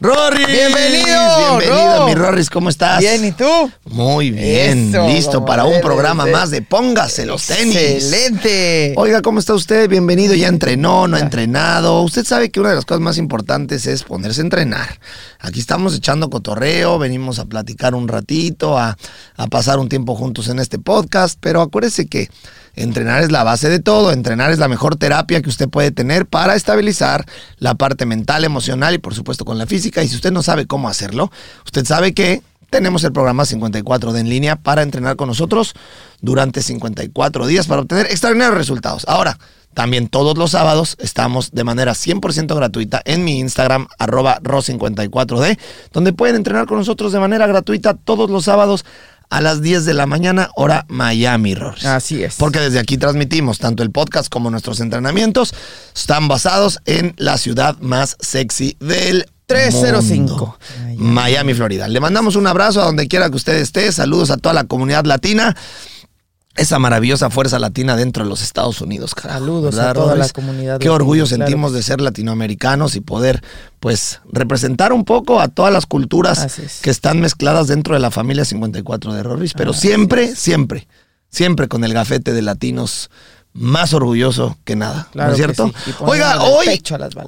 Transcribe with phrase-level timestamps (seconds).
[0.00, 0.44] Rory.
[0.46, 2.06] Bienvenido, Bienvenido, Ro.
[2.06, 2.98] mi Rorris, ¿cómo estás?
[2.98, 3.70] Bien, ¿y tú?
[3.84, 7.76] Muy bien, Eso, listo para un programa más de Póngase los tenis.
[7.76, 8.94] Excelente.
[8.96, 9.88] Oiga, ¿cómo está usted?
[9.88, 12.02] Bienvenido, ya entrenó, no ha entrenado.
[12.02, 14.98] Usted sabe que una de las cosas más importantes es ponerse a entrenar.
[15.38, 18.96] Aquí estamos echando cotorreo, venimos a platicar un ratito, a,
[19.36, 22.28] a pasar un tiempo juntos en este podcast, pero acuérdese que
[22.74, 26.26] entrenar es la base de todo, entrenar es la mejor terapia que usted puede tener
[26.26, 27.24] para estabilizar
[27.58, 30.02] la parte mental, emocional y por supuesto con la física.
[30.02, 31.30] Y si usted no sabe cómo hacerlo,
[31.64, 35.74] usted sabe que tenemos el programa 54 de en línea para entrenar con nosotros
[36.22, 39.04] durante 54 días para obtener extraordinarios resultados.
[39.06, 39.38] Ahora,
[39.74, 45.58] también todos los sábados estamos de manera 100% gratuita en mi Instagram, arroba ro54d,
[45.92, 48.84] donde pueden entrenar con nosotros de manera gratuita todos los sábados
[49.32, 51.86] a las 10 de la mañana, hora Miami, Rorris.
[51.86, 52.34] Así es.
[52.36, 55.54] Porque desde aquí transmitimos tanto el podcast como nuestros entrenamientos.
[55.96, 60.26] Están basados en la ciudad más sexy del 305.
[60.26, 60.58] mundo,
[60.98, 61.88] Miami, Florida.
[61.88, 63.90] Le mandamos un abrazo a donde quiera que usted esté.
[63.90, 65.56] Saludos a toda la comunidad latina.
[66.54, 69.14] Esa maravillosa fuerza latina dentro de los Estados Unidos.
[69.14, 72.94] carajo, Saludos a ¿verdad, toda la comunidad Qué latina, orgullo claro sentimos de ser latinoamericanos
[72.94, 73.42] y poder,
[73.80, 76.80] pues, representar un poco a todas las culturas es.
[76.82, 80.88] que están mezcladas dentro de la familia 54 de Rorris, pero siempre, siempre,
[81.30, 83.08] siempre con el gafete de latinos
[83.54, 85.08] más orgulloso que nada.
[85.12, 85.72] Claro ¿No es cierto?
[85.84, 86.82] sí, Oiga, hoy,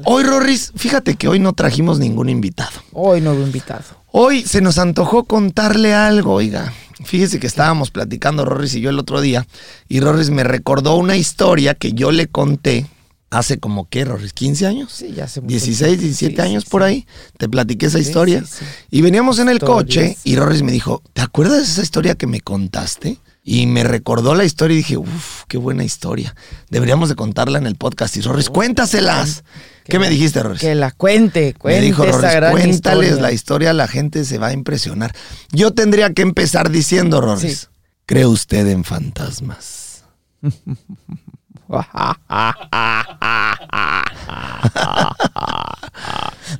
[0.05, 2.73] hoy, Rorris, fíjate que hoy no trajimos ningún invitado.
[2.93, 3.85] Hoy nuevo invitado.
[4.11, 6.73] Hoy se nos antojó contarle algo, oiga.
[7.05, 9.47] Fíjese que estábamos platicando Rorris y yo el otro día,
[9.89, 12.87] y Rorris me recordó una historia que yo le conté
[13.31, 14.33] hace como, ¿qué, Rorris?
[14.35, 14.93] ¿15 años?
[14.93, 16.03] Sí, ya hace mucho 16, tiempo.
[16.03, 17.07] 17 Sí, años sí, por ahí.
[17.37, 18.45] Te platiqué esa historia.
[18.91, 19.77] Y veníamos en el Historias.
[19.85, 23.19] coche y Rorris me dijo, ¿te acuerdas de esa historia que me contaste?
[23.43, 26.35] Y me recordó la historia y dije, uff, qué buena historia.
[26.71, 28.17] Deberíamos de contarla en el podcast.
[28.17, 29.43] Y Rorris, cuéntaselas.
[29.85, 30.61] ¿Qué me dijiste, Rorris?
[30.61, 32.71] Que la cuente, cuente Me dijo Rorris, cuéntales
[33.11, 33.15] historia.
[33.23, 35.15] la historia, la gente se va a impresionar.
[35.53, 37.67] Yo tendría que empezar diciendo, Rorris, Sí.
[38.07, 40.05] ¿cree usted en fantasmas?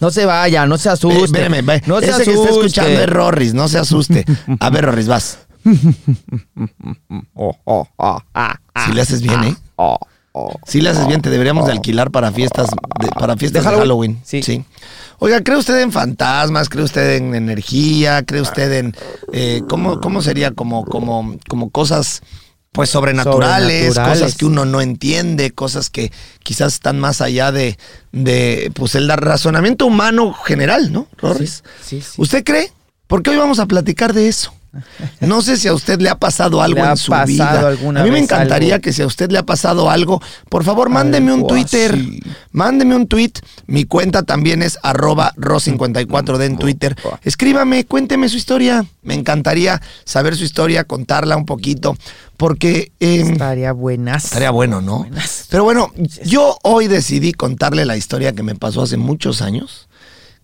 [0.01, 1.19] No se vaya, no se asuste.
[1.21, 2.31] Eh, espérame, ve, no se ese asuste.
[2.33, 4.25] que está escuchando es Rorris, no se asuste.
[4.61, 5.39] A ver, Rorris, vas.
[8.87, 9.57] Si le haces bien, ¿eh?
[10.67, 12.69] Si le haces bien, te deberíamos de alquilar para fiestas
[13.01, 14.19] de, para fiestas ¿De de Halloween?
[14.25, 14.43] Halloween.
[14.43, 14.65] Sí.
[15.21, 16.69] Oiga, ¿cree usted en fantasmas?
[16.69, 18.25] ¿Cree usted en energía?
[18.25, 18.97] ¿Cree usted en
[19.33, 22.23] eh, cómo, cómo sería como, como, como cosas
[22.73, 24.21] pues sobrenaturales, Sobrenaturales.
[24.21, 26.11] cosas que uno no entiende, cosas que
[26.43, 27.79] quizás están más allá de,
[28.11, 31.63] de pues el razonamiento humano general, ¿no, Rorris?
[31.85, 32.21] Sí, sí.
[32.21, 32.73] ¿Usted cree?
[33.07, 34.53] Porque hoy vamos a platicar de eso.
[35.21, 37.69] No sé si a usted le ha pasado algo ¿Le ha en su pasado vida.
[37.69, 38.83] alguna a mí me encantaría algo?
[38.83, 41.93] que si a usted le ha pasado algo, por favor, mándeme un Twitter.
[41.93, 42.21] así.
[42.53, 43.33] Mándeme un tweet.
[43.67, 46.97] Mi cuenta también es arroba ro54d en Twitter.
[47.23, 48.85] Escríbame, cuénteme su historia.
[49.03, 51.97] Me encantaría saber su historia, contarla un poquito,
[52.37, 54.25] porque em, Estaría buenas.
[54.27, 54.99] estaría bueno, ¿no?
[55.01, 55.47] Buenas.
[55.51, 55.93] Pero bueno,
[56.25, 59.89] yo hoy decidí contarle la historia que me pasó hace muchos años,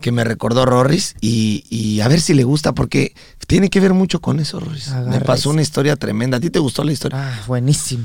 [0.01, 3.15] que me recordó Rorris, y, y a ver si le gusta, porque
[3.47, 4.91] tiene que ver mucho con eso, Rorris.
[5.07, 6.39] Me pasó una historia tremenda.
[6.39, 7.19] ¿A ti te gustó la historia?
[7.21, 8.05] Ah, buenísimo.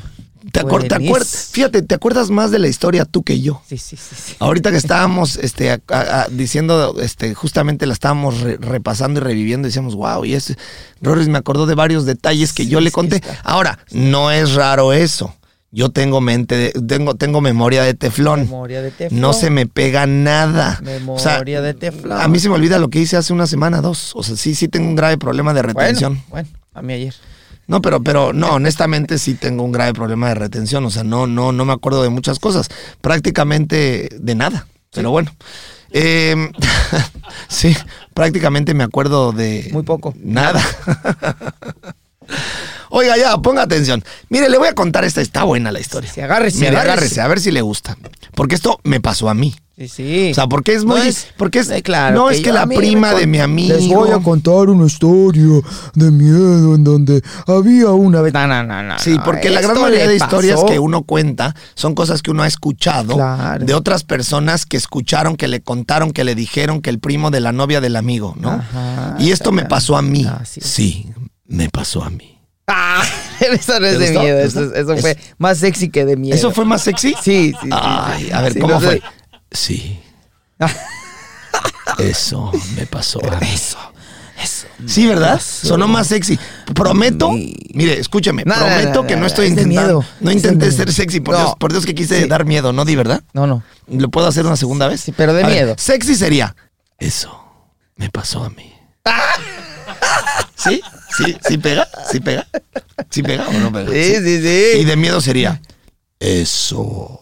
[0.51, 1.41] ¿Te, acuer- te acuer- buenísimo.
[1.53, 3.63] Fíjate, ¿te acuerdas más de la historia tú que yo?
[3.67, 4.16] Sí, sí, sí.
[4.16, 4.35] sí.
[4.39, 9.23] Ahorita que estábamos este, a- a- a- diciendo, este, justamente la estábamos re- repasando y
[9.23, 10.56] reviviendo, decíamos, wow, y es,
[11.01, 13.23] Rorris me acordó de varios detalles que Sí, yo le conté.
[13.44, 15.33] Ahora, no es raro eso.
[15.75, 18.40] Yo tengo mente, de- tengo, tengo memoria de teflón.
[18.44, 19.19] Memoria de teflón.
[19.19, 20.80] No se me pega nada.
[20.81, 22.18] Memoria de teflón.
[22.22, 24.13] A mí se me olvida lo que hice hace una semana, dos.
[24.16, 26.24] O sea, sí, sí tengo un grave problema de retención.
[26.30, 27.13] Bueno, bueno, a mí ayer.
[27.68, 30.86] No, pero, pero no, honestamente sí tengo un grave problema de retención.
[30.86, 32.69] O sea, no, no, no me acuerdo de muchas cosas.
[33.02, 34.68] Prácticamente de nada.
[34.94, 35.36] Pero bueno.
[35.92, 36.52] Eh,
[37.50, 37.75] sí,
[38.13, 39.68] prácticamente me acuerdo de.
[39.74, 40.13] Muy poco.
[40.24, 40.62] Nada.
[42.90, 44.03] Oiga, ya, ponga atención.
[44.30, 45.22] Mire, le voy a contar esta.
[45.22, 46.10] Está buena la historia.
[46.12, 46.92] Sí, agárrese, Mire, agárrese.
[46.92, 47.98] agárrese, a ver si le gusta.
[48.36, 49.54] Porque esto me pasó a mí.
[49.77, 50.31] Sí, sí.
[50.31, 51.00] O sea, porque es muy.
[51.00, 51.69] No es- porque es.
[51.69, 53.75] eh, claro, no que es que yo- la mí prima me de mi amigo.
[53.75, 55.60] Les voy a contar una historia
[55.95, 58.31] de miedo en donde había una vez.
[58.33, 58.98] No, no, no, no.
[59.00, 60.68] Sí, porque la gran mayoría de historias pasó.
[60.68, 63.66] que uno cuenta son cosas que uno ha escuchado Claro.
[63.66, 67.42] de otras personas que escucharon, que le contaron, que le dijeron que el primo de
[67.42, 68.51] la novia del amigo, ¿no?
[68.51, 70.25] Ajá, y esto me pasó a mí.
[70.25, 70.62] Ah, sí.
[70.63, 71.10] sí,
[71.47, 72.39] me pasó a mí.
[72.68, 73.03] Ah,
[73.39, 74.21] eso no es ¿Te de gustó?
[74.21, 74.38] miedo.
[74.39, 74.45] ¿Te
[74.81, 76.36] Eso, Es- fue más sexy que de miedo.
[76.36, 77.13] ¿Eso fue más sexy?
[77.21, 77.69] Sí, sí, sí.
[77.71, 78.86] Ay, a ver, Sí, ¿cómo no sé.
[78.88, 79.01] fue?
[79.51, 80.00] Sí.
[82.00, 83.47] Eso me pasó a mí.
[83.53, 83.77] Eso.
[84.42, 84.68] Eso.
[84.86, 85.39] Sí, ¿verdad?
[85.42, 86.38] Sonó más sexy.
[86.74, 88.01] Prometo, Mi- mire,
[88.45, 90.00] No, no, prometo no, que no, estoy es intentando.
[90.01, 91.38] miedo, No intenté ser sexy, por.
[91.38, 92.27] Dios, por Dios que quise Sí.
[92.27, 92.83] dar miedo, ¿no?
[92.83, 93.24] ¿Di verdad?
[93.33, 93.63] No, no.
[93.88, 95.01] ¿Lo puedo hacer una segunda vez?
[95.01, 95.75] Sí, pero de A ver, miedo.
[95.77, 96.56] sexy sería.
[96.98, 97.44] Eso
[97.95, 98.74] me pasó a mí.
[100.57, 100.81] ¿Sí?
[101.17, 101.38] ¿Sí?
[101.47, 101.88] ¿Sí pega?
[102.12, 102.47] ¿Sí pega?
[103.09, 103.91] ¿Sí pega o no pega?
[103.91, 104.41] Sí, sí,
[104.75, 104.85] Y sí.
[104.85, 105.62] de miedo sería.
[106.19, 107.21] Eso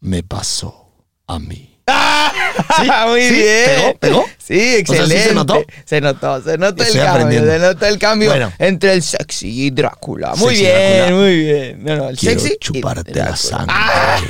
[0.00, 0.92] me pasó
[1.26, 1.68] a mí.
[1.86, 2.88] ¿Sí?
[3.08, 3.34] Muy ¿Sí?
[3.34, 3.64] bien.
[3.76, 3.98] ¿Pegó?
[3.98, 4.24] ¿Pegó?
[4.38, 5.18] Sí, excelente.
[5.22, 5.64] ¿sí se notó?
[5.84, 7.10] Se notó, se notó el cambio.
[7.10, 7.50] aprendiendo.
[7.52, 8.52] Se notó el cambio Bueno.
[8.58, 10.34] entre el sexy y Drácula.
[10.36, 11.16] Muy Sexy bien, Drácula.
[11.16, 11.84] muy bien.
[11.84, 12.54] No, no, el Quiero sexy.
[12.54, 13.36] y chuparte la Drácula.
[13.36, 13.74] sangre.
[13.76, 14.20] Ah,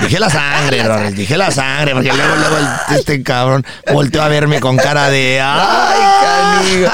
[0.00, 4.28] Dije la sangre, Rorris, dije la sangre, porque luego, luego el- este cabrón volteó a
[4.28, 6.84] verme con cara de ¡Ay!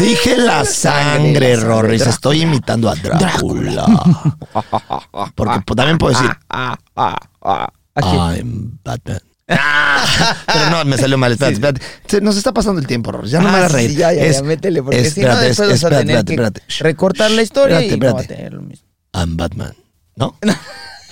[0.00, 3.86] Dije la sangre, Rorris, estoy imitando a Drácula.
[5.34, 7.68] Porque pues, también puedo decir, ah, ah, ah.
[7.96, 9.20] I'm Batman.
[9.48, 11.80] Ah, pero no, me salió mal, espérate, espérate.
[12.06, 13.96] Se- Nos está pasando el tiempo, Rorris, ya no me Ah, hagas sí, reír.
[13.96, 16.62] Ya, ya, Es- ya, métele, porque si no, espérate, después vas a espérate, tener espérate,
[16.84, 18.42] recortar la historia Espérate, y no va a espérate.
[18.42, 18.86] tener lo mismo.
[19.12, 19.74] I'm Batman.
[20.16, 20.36] ¿No?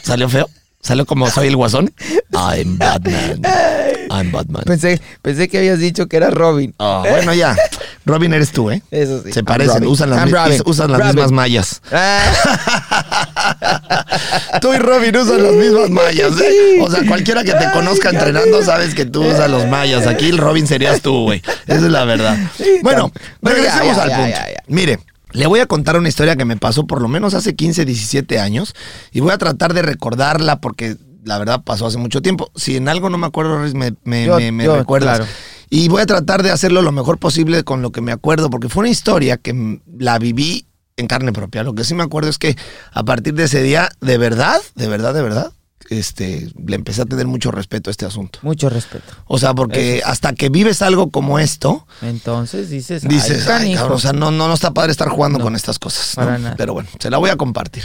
[0.03, 0.49] ¿Salió feo?
[0.81, 1.93] ¿Salió como soy el guasón?
[2.33, 3.43] I'm Batman.
[4.11, 4.63] I'm Batman.
[4.65, 6.73] Pensé, pensé que habías dicho que era Robin.
[6.79, 7.57] Ah, bueno, ya.
[8.07, 8.81] Robin eres tú, ¿eh?
[8.91, 9.33] Eso sí.
[9.33, 9.89] Se I'm parecen, Robin.
[9.91, 10.63] usan las, I'm mi- Robin.
[10.65, 11.83] usan las mismas mallas.
[14.61, 16.79] Tú y Robin usan las mismas mallas, ¿eh?
[16.81, 20.07] O sea, cualquiera que te conozca entrenando sabes que tú usas los mallas.
[20.07, 21.43] Aquí el Robin serías tú, güey.
[21.67, 22.37] Esa es la verdad.
[22.83, 24.29] Bueno, ya, regresemos ya, al punto.
[24.29, 24.47] ya.
[24.69, 24.99] Mire,
[25.39, 28.39] le voy a contar una historia que me pasó por lo menos hace 15, 17
[28.41, 28.75] años
[29.13, 32.51] y voy a tratar de recordarla porque la verdad pasó hace mucho tiempo.
[32.57, 35.19] Si en algo no me acuerdo, me, me, Yo- me- me yo, recuerdas.
[35.19, 35.31] claro.
[35.71, 38.69] Y voy a tratar de hacerlo lo mejor posible con lo que me acuerdo, porque
[38.71, 41.63] fue una historia que la viví en carne propia.
[41.63, 42.57] Lo que sí me acuerdo es que
[42.93, 45.53] a partir de ese día, de verdad, de verdad, de verdad,
[45.89, 48.39] este, le empecé a tener mucho respeto a este asunto.
[48.43, 49.13] Mucho respeto.
[49.27, 53.81] O sea, porque hasta que vives algo como esto, Entonces dices, ay, dices, ay, canijo.
[53.83, 56.17] cabrón, o sea, no, no, no está padre estar jugando No, con estas cosas.
[56.17, 56.25] ¿no?
[56.25, 56.55] para nada.
[56.57, 57.85] Pero bueno, se la voy a compartir.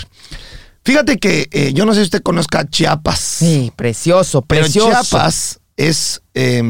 [0.85, 3.19] Fíjate que eh, yo no sé si usted conozca Chiapas.
[3.19, 4.89] Sí, precioso, Pero precioso.
[4.89, 6.61] Chiapas es eh,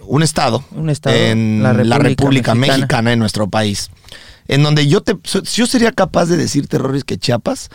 [0.00, 2.78] un estado, Un estado, en la la República Mexicana.
[2.78, 3.12] Mexicana.
[3.12, 3.88] en nuestro país,
[4.48, 5.16] en donde yo te,
[5.54, 7.70] yo sería capaz de decirte, Roris, que Chiapas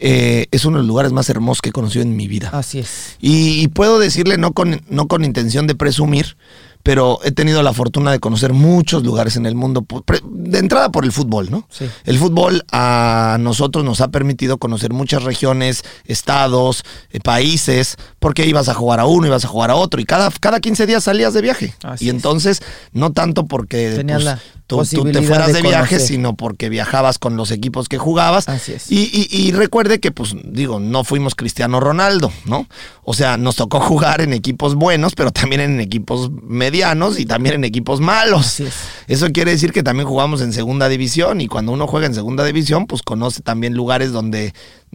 [0.00, 2.50] eh, es uno de los lugares más hermosos que he conocido en mi vida.
[2.52, 3.16] Así es.
[3.20, 6.36] Y, y puedo decirle, no con, no con intención de presumir,
[6.82, 9.84] pero he tenido la fortuna de conocer muchos lugares en el mundo,
[10.24, 11.66] de entrada por el fútbol, ¿no?
[11.68, 11.86] Sí.
[12.04, 18.68] El fútbol a nosotros nos ha permitido conocer muchas regiones, estados, eh, países, porque ibas
[18.68, 21.34] a jugar a uno, ibas a jugar a otro, y cada, cada 15 días salías
[21.34, 21.74] de viaje.
[21.82, 22.14] Así y es.
[22.14, 22.62] entonces,
[22.92, 24.40] no tanto porque Tenías pues, la
[24.76, 26.00] tú, te fueras de de, viaje, conocer.
[26.00, 28.48] sino porque viajabas con los equipos que jugabas.
[28.48, 28.90] Así es.
[28.90, 32.66] Y, y- y recuerde que, pues, digo, no fuimos Cristiano Ronaldo, ¿no?
[33.02, 37.56] O sea, nos tocó jugar en equipos buenos, pero también en equipos medianos y también
[37.56, 38.46] en equipos malos.
[38.46, 38.74] Así es.
[39.08, 42.44] Eso quiere decir que también jugamos en segunda división y cuando uno juega en segunda
[42.44, 44.54] división, pues conoce también lugares donde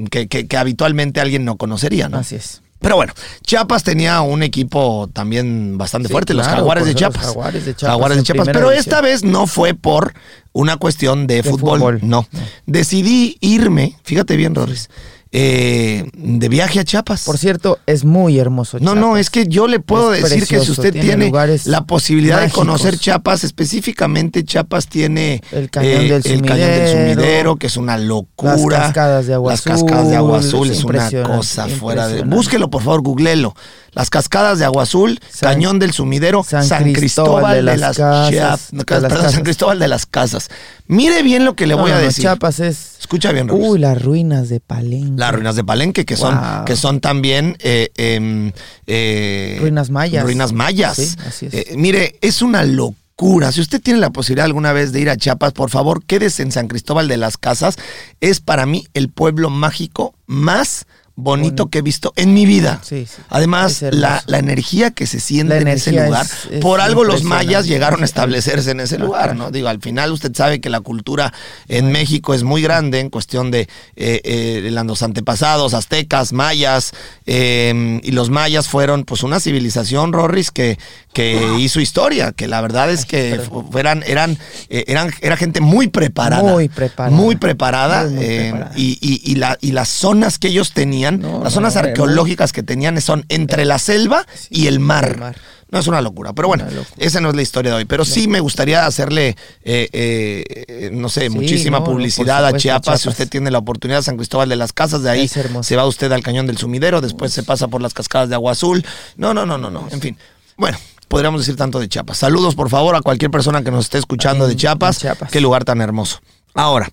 [0.09, 2.17] que, que- que habitualmente alguien no conocería, ¿no?
[2.17, 2.61] Así es.
[2.85, 7.25] Pero bueno, Chiapas tenía un equipo también bastante Sí, fuerte, los Jaguares de los Chiapas.
[7.25, 8.49] Jaguares de Chiapas Jaguares de Chiapas.
[8.53, 10.13] Pero esta vez no fue por
[10.53, 11.99] una cuestión de, De fútbol, fútbol.
[12.03, 12.27] No.
[12.67, 14.91] Decidí irme, fíjate bien, Rorris,
[15.37, 17.25] eh, de viaje a Chiapas.
[17.25, 18.79] Por cierto, es muy hermoso.
[18.79, 21.29] No, no, es que yo le puedo Es decir que si usted tiene
[21.65, 22.53] la posibilidad mágicos.
[22.53, 27.55] de conocer Chiapas, específicamente Chiapas tiene eh, El cañón del el cañón del Sumidero, sumidero,
[27.57, 28.55] que es una locura.
[28.77, 32.21] las cascadas de agua Las cascadas de agua azul azul, es una cosa fuera de.
[32.21, 33.55] Búsquelo, por favor, googlelo.
[33.95, 37.77] Las cascadas de agua azul, San- cañón del sumidero, San, San Cristóbal, Cristóbal de de
[37.77, 38.71] las, Casas, Chiapas.
[38.71, 39.43] de las perdón, San.
[39.43, 40.49] Cristóbal de las Casas.
[40.87, 42.23] Mire bien lo que le No, voy a no, decir.
[42.23, 42.97] Chiapas es.
[42.99, 43.49] Escucha bien.
[43.49, 45.13] Uy, las ruinas de Palenque.
[45.19, 48.51] Las ruinas de Palenque, que son, que son también eh, em,
[48.87, 50.23] eh, Ruinas mayas.
[50.23, 50.95] Ruinas mayas.
[50.97, 51.53] Sí, así es.
[51.53, 53.51] Eh, mire, es una locura.
[53.51, 56.51] Si usted tiene la posibilidad alguna vez de ir a Chiapas, por favor, quédese en
[56.51, 57.77] San Cristóbal de las Casas.
[58.19, 60.85] Es para mí el pueblo mágico más
[61.17, 61.69] bonito Bonito.
[61.69, 62.81] que he visto en mi vida.
[62.83, 63.21] Sí, sí.
[63.29, 67.23] Además, la, la energía que se siente en ese lugar, es- es por algo los
[67.23, 69.49] mayas llegaron a establecerse en ese lugar, ¿no?
[69.51, 71.33] Digo, al final usted sabe que la cultura
[71.69, 73.61] en México es muy grande en cuestión de
[73.95, 76.91] eh, eh, los antepasados, aztecas, mayas,
[77.25, 80.77] eh, y los mayas fueron pues una civilización, Rorris, que,
[81.13, 83.39] que hizo historia, que la verdad es que
[83.77, 84.37] eran, eran,
[84.69, 86.43] eh, eran, era gente muy preparada.
[86.51, 87.15] Muy preparada.
[87.15, 88.03] Muy preparada.
[88.05, 88.71] Muy, muy preparada.
[88.75, 92.63] y, y- y la- y las zonas que ellos tenían, No, las zonas arqueológicas que
[92.63, 95.11] tenían son entre la selva y el mar.
[95.11, 95.35] el mar.
[95.71, 96.85] No es una locura, pero bueno, locura.
[96.97, 97.85] esa no es la historia de hoy.
[97.85, 103.01] Pero sí me gustaría hacerle, eh, eh, no sé, Sí, muchísima no, publicidad a Chiapas.
[103.01, 106.11] Si usted tiene la oportunidad, San Cristóbal de las Casas, de ahí se va usted
[106.11, 108.85] al Cañón del Sumidero, después se pasa por las cascadas de Agua Azul.
[109.17, 110.17] No, no, no, no, no, en fin.
[110.55, 112.19] Bueno, podríamos decir tanto de Chiapas.
[112.19, 115.05] Saludos, por favor, a cualquier persona que nos esté escuchando de Chiapas.
[115.31, 116.19] Qué lugar tan hermoso.
[116.53, 116.89] Ahora,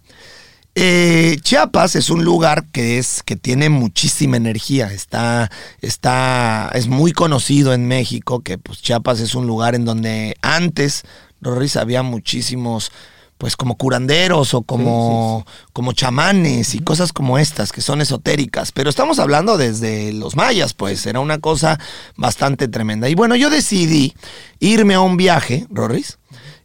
[0.75, 4.93] eh, Chiapas es un lugar que es que tiene muchísima energía.
[4.93, 5.51] Está,
[5.81, 11.03] está, es muy conocido en México que pues Chiapas es un lugar en donde antes,
[11.43, 12.91] Rorris, había muchísimos,
[13.37, 18.73] pues como curanderos o como, como chamanes y cosas como estas que son esotéricas.
[18.73, 21.79] Pero estamos hablando desde los mayas, pues era una cosa
[22.17, 23.11] bastante tremenda.
[23.11, 24.15] Y bueno, yo decidí
[24.59, 26.19] irme a un viaje, Rorris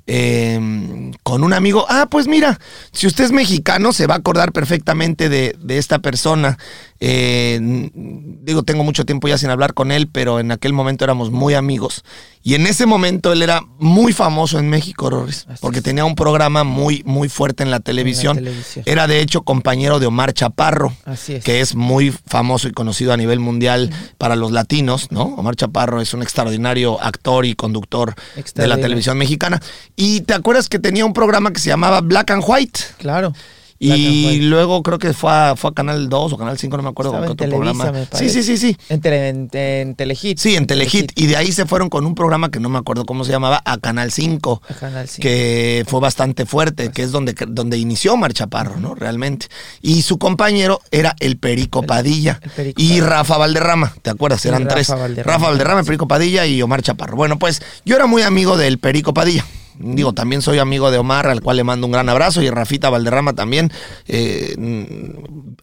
[0.08, 1.86] eh, con un amigo.
[1.90, 2.60] Ah, pues mira,
[2.92, 6.58] si usted es mexicano, se va a acordar perfectamente de, de esta persona.
[7.00, 7.60] Eh,
[8.42, 11.54] digo, tengo mucho tiempo ya sin hablar con él, pero en aquel momento éramos muy
[11.54, 12.04] amigos.
[12.42, 16.16] Y en ese momento él era muy famoso en México, Rorris, Así porque tenía un
[16.16, 18.38] programa muy, muy fuerte en la televisión.
[18.38, 18.84] televisión.
[18.88, 21.44] Era de hecho compañero de Omar Chaparro Así es.
[21.44, 25.24] que es muy famoso y conocido a nivel mundial para los latinos, ¿no?
[25.24, 28.16] Omar Chaparro es un extraordinario actor y conductor
[28.56, 29.62] de la televisión mexicana.
[30.00, 32.80] Y te acuerdas que tenía un programa que se llamaba Black and White.
[33.00, 33.34] Claro.
[33.80, 36.89] Y luego creo que fue a, fue a Canal 2 o Canal 5, no me
[36.89, 38.08] acuerdo Estaba con en qué otro Televisa, programa.
[38.13, 38.77] Sí, sí, sí, sí.
[38.89, 40.39] En, tele, en, en Telehit.
[40.39, 41.12] Sí, en Telehit.
[41.16, 43.62] Y de ahí se fueron con un programa que no me acuerdo cómo se llamaba,
[43.66, 44.62] a Canal 5.
[44.68, 45.22] A Canal 5.
[45.22, 48.96] Que fue bastante fuerte, que es donde, donde inició Omar Chaparro, ¿no?
[48.96, 49.48] Realmente.
[49.82, 52.39] Y su compañero era el Perico Padilla.
[52.44, 53.08] el Perico y Padilla.
[53.08, 54.44] Rafa Valderrama, ¿te acuerdas?
[54.46, 54.89] Eran Rafa tres.
[54.89, 55.38] Valderrama.
[55.38, 57.16] Rafa Valderrama, el Perico Padilla y Omar Chaparro.
[57.16, 59.46] Bueno, pues yo era muy amigo del Perico Padilla.
[59.79, 62.89] Digo, también soy amigo de Omar, al cual le mando un gran abrazo, y Rafita
[62.89, 63.72] Valderrama también.
[64.07, 64.55] Eh,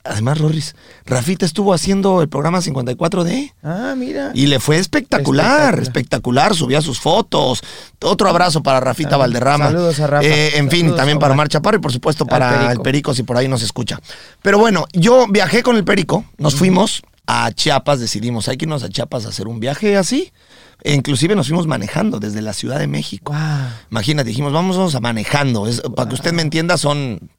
[0.04, 3.52] además, Rorris, Rafita estuvo haciendo el programa 54D.
[3.62, 4.30] Ah, mira.
[4.34, 5.44] Y le fue espectacular,
[5.74, 5.82] Espectacular.
[5.82, 7.62] espectacular, subía sus fotos.
[8.02, 9.32] Otro abrazo para Rafita También.
[9.32, 9.66] Valderrama.
[9.66, 10.26] Saludos a Rafa.
[10.26, 11.48] Eh, en fin, también para Omar.
[11.48, 12.70] Chaparro y por supuesto para Perico.
[12.72, 14.00] el Perico, si por ahí nos escucha.
[14.42, 18.82] Pero bueno, yo viajé con el Perico, nos fuimos a Chiapas, decidimos, hay que irnos
[18.82, 20.32] a Chiapas a hacer un viaje así.
[20.86, 23.32] E inclusive nos fuimos manejando desde la Ciudad de México.
[23.32, 23.68] Guau.
[23.90, 25.66] Imagínate, dijimos, vamos a manejando.
[25.66, 27.30] Es- Para que usted me entienda, son,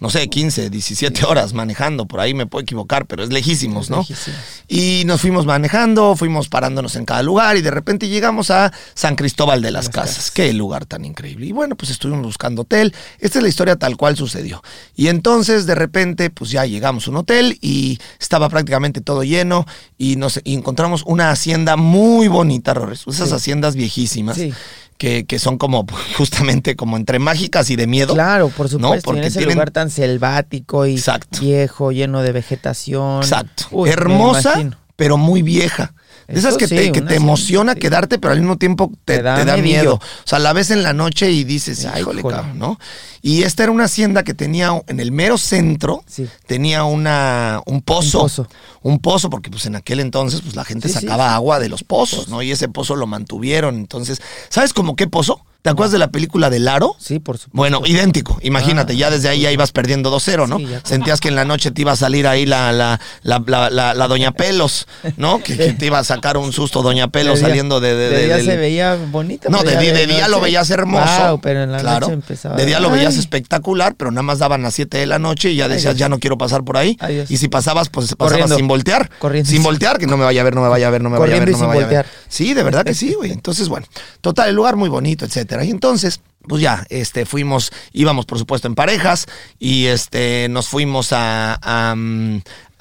[0.00, 2.06] no sé, 15, 17 horas manejando.
[2.06, 3.98] Por ahí me puedo equivocar, pero es lejísimos, ¿no?
[3.98, 4.40] Lejísimos.
[4.66, 9.14] Y nos fuimos manejando, fuimos parándonos en cada lugar y de repente llegamos a San
[9.16, 10.16] Cristóbal de las, Las Casas.
[10.16, 10.30] Casas.
[10.30, 11.46] Qué lugar tan increíble.
[11.46, 12.94] Y bueno, pues estuvimos buscando hotel.
[13.18, 14.62] Esta es la historia tal cual sucedió.
[14.96, 19.66] Y entonces de repente, pues ya llegamos a un hotel y estaba prácticamente todo lleno
[19.98, 23.04] y nos y encontramos una hacienda muy bonita, Rores.
[23.06, 23.34] Esas Sí.
[23.34, 24.36] haciendas viejísimas.
[24.36, 24.52] Sí.
[25.00, 25.86] Que, que son como
[26.18, 28.12] justamente como entre mágicas y de miedo.
[28.12, 28.70] Claro, por ¿no?
[28.88, 29.10] supuesto.
[29.10, 31.40] en Porque ese tienen- lugar tan selvático y Exacto.
[31.40, 33.22] viejo, lleno de vegetación.
[33.22, 33.64] Exacto.
[33.70, 34.62] Uy, Hermosa,
[34.96, 35.94] pero muy vieja.
[36.32, 37.78] De esas que, sí, te, que emociona sí.
[37.80, 39.62] quedarte, pero al mismo tiempo te, Te da te da medillo.
[39.80, 39.94] miedo.
[39.94, 42.78] O sea, la ves en la noche y dices, Ay, híjole, cabrón, ¿no?
[43.22, 46.26] Y esta era una hacienda que tenía en el mero centro, Sí.
[46.46, 48.18] tenía una, un pozo.
[48.20, 48.48] Un pozo.
[48.82, 52.28] Un pozo, porque pues en aquel entonces pues la gente sacaba agua de los pozos,
[52.28, 52.40] ¿no?
[52.42, 53.74] Y ese pozo lo mantuvieron.
[53.76, 55.40] Entonces, ¿sabes cómo qué pozo?
[55.62, 56.96] ¿Te acuerdas de la película del aro?
[56.98, 57.56] Sí, por supuesto.
[57.56, 58.38] Bueno, idéntico.
[58.42, 60.58] Imagínate, Ah, ya desde ahí ya ibas perdiendo 2-0, ¿no?
[60.58, 60.66] Sí.
[60.84, 63.92] Sentías que en la noche te iba a salir ahí la, la, la, la, la-
[63.94, 64.86] la Doña Pelos,
[65.18, 65.42] ¿no?
[65.42, 67.94] Que, que te iba a sacar un susto Doña Pelos De saliendo de...
[67.94, 69.48] de, de de- día del- se veía bonita.
[69.50, 71.04] no, de, día lo veías hermoso.
[71.04, 72.00] Guau, pero en la claro.
[72.06, 72.56] noche empezaba.
[72.56, 75.56] De día lo veías espectacular, pero nada más daban las 7 de la noche y
[75.56, 76.96] ya decías, ya no quiero pasar por ahí.
[77.00, 78.56] Ay, y si pasabas, pues pasabas Corriendo.
[78.56, 79.10] sin voltear.
[79.18, 79.50] Corriendo.
[79.50, 81.18] Sin voltear, que no me vaya a ver, no me vaya a ver, no me
[81.18, 82.06] vaya a ver, Corriendo no me sin vaya a ver.
[82.06, 82.24] voltear.
[82.28, 83.30] Sí, de verdad que sí, güey.
[83.32, 83.86] Entonces, bueno,
[84.22, 85.49] total, el lugar muy bonito, etcétera.
[85.64, 89.26] Y entonces, pues ya, este, fuimos, íbamos por supuesto en parejas
[89.58, 91.94] y este, nos fuimos a, a,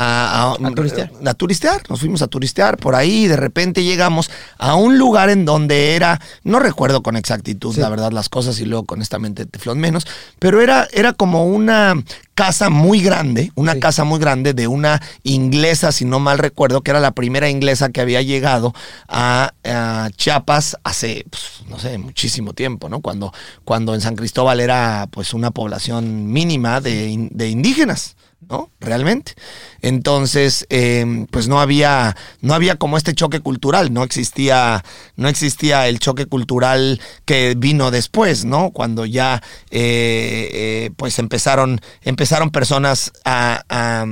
[0.01, 1.12] a, A turistear.
[1.25, 5.29] a turistear, nos fuimos a turistear por ahí y de repente llegamos a un lugar
[5.29, 7.82] en donde era, no recuerdo con exactitud, Sí.
[7.82, 10.08] la verdad, las cosas y luego honestamente teflón menos,
[10.39, 11.96] pero era, era como una
[12.34, 13.79] casa muy grande, una Sí.
[13.82, 17.89] casa muy grande de una inglesa, si no mal recuerdo, que era la primera inglesa
[17.89, 18.74] que había llegado
[19.10, 23.01] a, a Chiapas hace, pues, no sé, muchísimo tiempo, ¿no?
[23.01, 23.34] Cuando,
[23.65, 28.15] cuando en San Cristóbal era pues una población mínima de, de indígenas.
[28.48, 28.72] ¿No?
[28.79, 29.34] Realmente.
[29.81, 34.84] Entonces, eh, pues no había, no había como este choque cultural, no existía,
[35.15, 38.72] no existía el choque cultural que vino después, ¿no?
[38.72, 39.41] Cuando ya,
[39.72, 44.05] eh, eh, pues empezaron, empezaron personas a, a,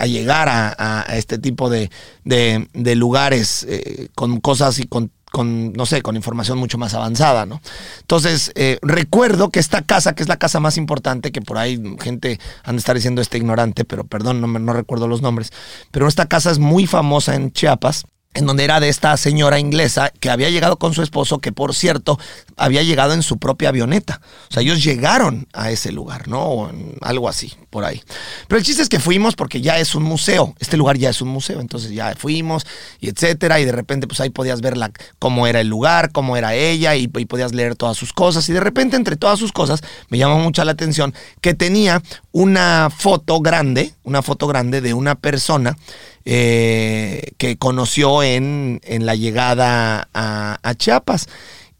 [0.00, 1.90] a llegar a, este tipo de,
[2.24, 7.46] de, lugares eh, con cosas y con con, no sé, con información mucho más avanzada,
[7.46, 7.60] ¿no?
[8.00, 11.82] Entonces, eh, recuerdo que esta casa, que es la casa más importante, que por ahí
[12.00, 15.50] gente han de estar diciendo este ignorante, pero perdón, no, no recuerdo los nombres,
[15.90, 20.12] pero esta casa es muy famosa en Chiapas en donde era de esta señora inglesa
[20.20, 22.18] que había llegado con su esposo, que por cierto
[22.56, 24.20] había llegado en su propia avioneta.
[24.50, 26.42] O sea, ellos llegaron a ese lugar, ¿no?
[26.42, 26.70] O
[27.02, 28.02] algo así, por ahí.
[28.48, 30.54] Pero el chiste es que fuimos porque ya es un museo.
[30.58, 31.60] Este lugar ya es un museo.
[31.60, 32.66] Entonces ya fuimos
[33.00, 33.60] y etcétera.
[33.60, 36.96] Y de repente, pues ahí podías ver la, cómo era el lugar, cómo era ella
[36.96, 38.48] y, y podías leer todas sus cosas.
[38.48, 42.88] Y de repente, entre todas sus cosas, me llamó mucho la atención que tenía una
[42.90, 45.76] foto grande, una foto grande de una persona
[46.24, 51.28] eh, que conoció en, en la llegada a, a Chiapas.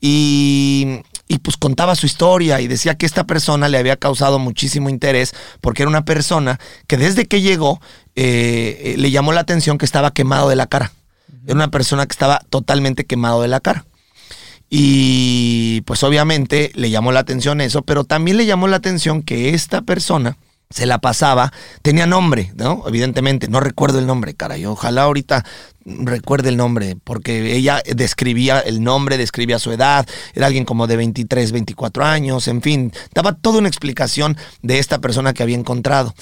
[0.01, 4.89] Y, y, pues contaba su historia y decía que esta persona le había causado muchísimo
[4.89, 6.59] interés porque era una persona
[6.89, 7.81] que desde que llegó
[8.17, 10.93] eh, le llamó la atención que estaba quemado de la cara.
[11.45, 13.85] Era una persona que estaba totalmente quemado de la cara.
[14.69, 19.51] Y pues obviamente le llamó la atención eso, pero también le llamó la atención que
[19.51, 20.39] esta persona
[20.73, 21.53] se la pasaba,
[21.83, 22.85] tenía nombre, ¿no?
[22.87, 24.67] Evidentemente, no recuerdo el nombre, caray.
[24.67, 25.45] Ojalá ahorita
[25.85, 30.97] recuerde el nombre, porque ella describía el nombre, describía su edad, era alguien como de
[30.97, 36.15] 23, 24 años, en fin, daba toda una explicación de esta persona que había encontrado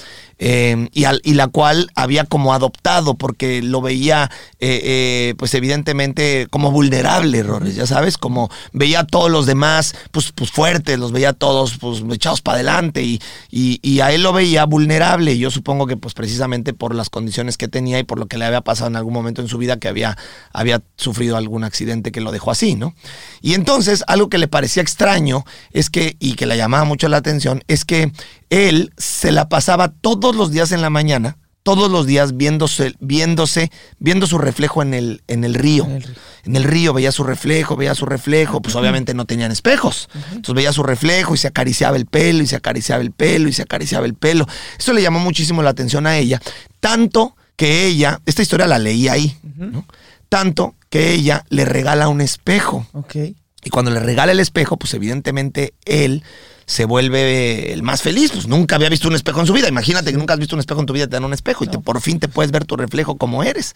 [0.43, 5.53] eh, y, al, y, la cual había como adoptado, porque lo veía, eh, eh, pues
[5.53, 10.97] evidentemente, como vulnerable, errores, ya sabes, como veía a todos los demás, pues, pues fuertes,
[10.97, 15.37] los veía a todos, pues echados para adelante y, y, a él lo veía vulnerable,
[15.37, 18.45] yo supongo que pues precisamente por las condiciones que tenía y por lo que le
[18.45, 20.17] había pasado en algún momento en su vida que había,
[20.51, 22.95] había sufrido algún accidente que lo dejó así, ¿no?
[23.41, 27.17] Y entonces algo que le parecía extraño es que, y que le llamaba mucho la
[27.17, 28.11] atención, es que
[28.49, 33.71] él se la pasaba todos los días en la mañana, todos los días viéndose, viéndose,
[33.99, 35.85] viendo su reflejo en el, en el río.
[35.85, 36.15] En el río.
[36.43, 40.09] En el río veía su reflejo, veía su reflejo, pues obviamente no tenían espejos.
[40.31, 43.53] Entonces veía su reflejo y se acariciaba el pelo, y se acariciaba el pelo, y
[43.53, 44.47] se acariciaba el pelo.
[44.77, 46.41] Eso le llamó muchísimo la atención a ella.
[46.79, 49.85] Tanto que ella, esta historia la leí ahí, ¿no?
[50.29, 52.87] tanto que ella le regala un espejo.
[52.93, 53.15] Ok.
[53.63, 56.23] Y cuando le regala el espejo, pues evidentemente él
[56.65, 58.31] se vuelve el más feliz.
[58.31, 59.67] Pues nunca había visto un espejo en su vida.
[59.67, 61.67] Imagínate que nunca has visto un espejo en tu vida, te dan un espejo y
[61.67, 63.75] te, por fin te puedes ver tu reflejo como eres.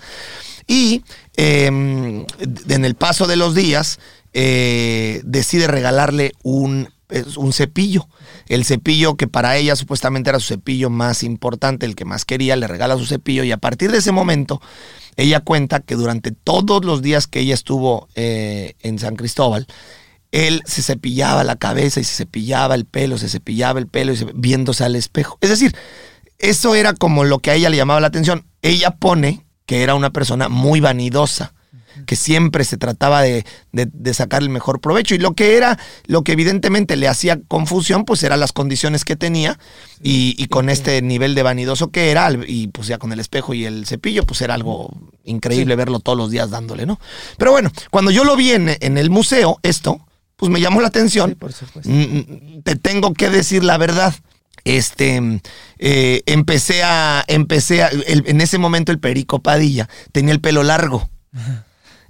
[0.65, 1.03] Y
[1.37, 3.99] eh, en el paso de los días,
[4.33, 6.89] eh, decide regalarle un,
[7.37, 8.07] un cepillo.
[8.47, 12.55] El cepillo que para ella supuestamente era su cepillo más importante, el que más quería,
[12.55, 14.61] le regala su cepillo y a partir de ese momento
[15.15, 19.67] ella cuenta que durante todos los días que ella estuvo eh, en San Cristóbal,
[20.31, 24.17] él se cepillaba la cabeza y se cepillaba el pelo, se cepillaba el pelo y
[24.17, 25.37] se, viéndose al espejo.
[25.39, 25.75] Es decir,
[26.39, 28.45] eso era como lo que a ella le llamaba la atención.
[28.61, 31.53] Ella pone que era una persona muy vanidosa
[32.05, 35.15] que siempre se trataba de, de, de, sacar el mejor provecho.
[35.15, 39.15] Y lo que era, lo que evidentemente le hacía confusión, pues eran las condiciones que
[39.15, 39.59] tenía
[40.01, 43.53] y, y con este nivel de vanidoso que era, y pues ya con el espejo
[43.53, 44.89] y el cepillo, pues era algo
[45.23, 46.99] increíble verlo todos los días dándole, ¿no?
[47.37, 49.99] Pero bueno, cuando yo lo vi en, en el museo, esto,
[50.35, 51.31] pues me llamó la atención.
[51.31, 51.91] Sí, por supuesto.
[52.63, 54.13] Te tengo que decir la verdad
[54.65, 55.41] este
[55.77, 60.63] eh, empecé a empecé a, el, en ese momento el perico Padilla tenía el pelo
[60.63, 61.64] largo Ajá.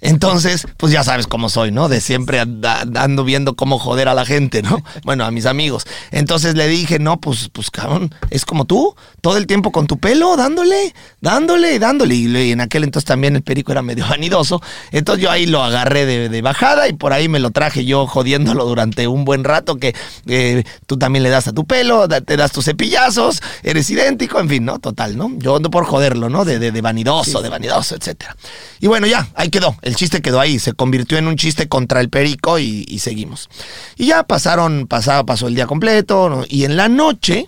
[0.10, 1.90] Entonces, pues ya sabes cómo soy, ¿no?
[1.90, 4.84] De siempre ando viendo cómo joder a la gente, ¿no?
[5.04, 5.86] Bueno, a mis amigos.
[6.12, 10.00] Entonces le dije, no, pues, pues cabrón, es como tú, todo el tiempo con tu
[10.00, 12.16] pelo, dándole, dándole, dándole.
[12.16, 14.62] Y en aquel entonces también el perico era medio vanidoso.
[14.92, 18.08] Entonces yo ahí lo agarré de, de bajada y por ahí me lo traje yo
[18.08, 19.96] jodiéndolo durante un buen rato, que
[20.28, 24.50] eh, tú también le das a tu pelo, te das tus cepillazos, eres idéntico, en
[24.50, 24.80] fin, ¿no?
[24.80, 25.32] Total, ¿no?
[25.38, 26.46] Yo ando por joderlo, ¿no?
[26.46, 27.44] De, de, de vanidoso, sí.
[27.44, 28.36] de vanidoso, etcétera.
[28.80, 29.76] Y bueno, ya, ahí quedó.
[29.82, 33.50] El chiste quedó ahí, se convirtió en un chiste contra el perico y, y seguimos.
[33.98, 36.44] Y ya pasaron, pasaba, pasó el día completo, ¿no?
[36.48, 37.48] y en la noche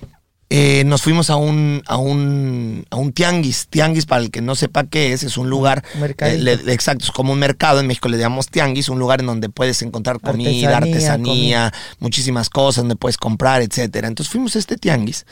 [0.50, 3.68] eh, nos fuimos a un, a, un, a un tianguis.
[3.70, 5.84] Tianguis, para el que no sepa qué es, es un lugar.
[6.20, 7.82] Eh, le, exacto, es como un mercado.
[7.82, 12.50] En México le llamamos tianguis, un lugar en donde puedes encontrar comida, artesanía, artesanía muchísimas
[12.50, 14.08] cosas, donde puedes comprar, etcétera.
[14.08, 15.26] Entonces fuimos a este tianguis.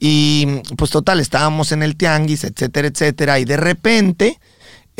[0.00, 3.38] Y pues total, estábamos en el tianguis, etcétera, etcétera.
[3.38, 4.40] Y de repente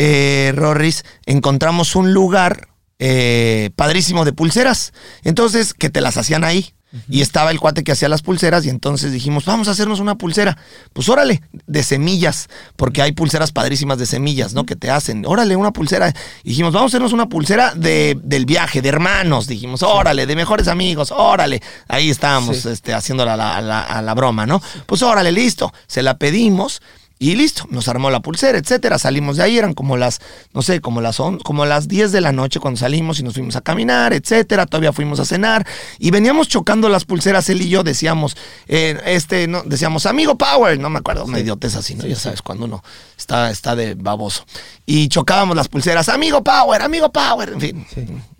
[0.02, 4.94] eh, Rorris, encontramos un lugar eh, padrísimo de pulseras.
[5.24, 6.72] Entonces, que te las hacían ahí.
[6.92, 7.02] Uh -huh.
[7.10, 10.16] Y estaba el cuate que hacía las pulseras y entonces dijimos, vamos a hacernos una
[10.16, 10.56] pulsera.
[10.94, 14.64] Pues órale, de semillas, porque hay pulseras padrísimas de semillas, ¿no?
[14.64, 16.14] Que te hacen, órale, una pulsera.
[16.44, 19.48] Y dijimos, vamos a hacernos una pulsera de, del viaje, de hermanos.
[19.48, 21.60] Dijimos, órale, de mejores amigos, órale.
[21.88, 22.70] Ahí estábamos sí.
[22.70, 24.62] este, haciendo la, la, la, la, broma, ¿no?
[24.86, 25.74] Pues órale, listo.
[25.86, 26.80] Se la pedimos
[27.22, 28.98] Y listo, nos armó la pulsera, etcétera.
[28.98, 30.20] Salimos de ahí, eran como las,
[30.54, 33.34] no sé, como las, on- como las 10 de la noche cuando salimos y nos
[33.34, 34.64] fuimos a caminar, etcétera.
[34.64, 35.66] Todavía fuimos a cenar
[35.98, 40.78] y veníamos chocando las pulseras, él y yo decíamos, eh, este, no, decíamos, amigo Power,
[40.78, 42.06] no me acuerdo, una idiotez así, ¿no?
[42.06, 42.82] ya sabes, cuando uno
[43.18, 44.46] está, está de baboso.
[44.86, 47.86] Y chocábamos las pulseras, amigo Power, amigo Power, en fin,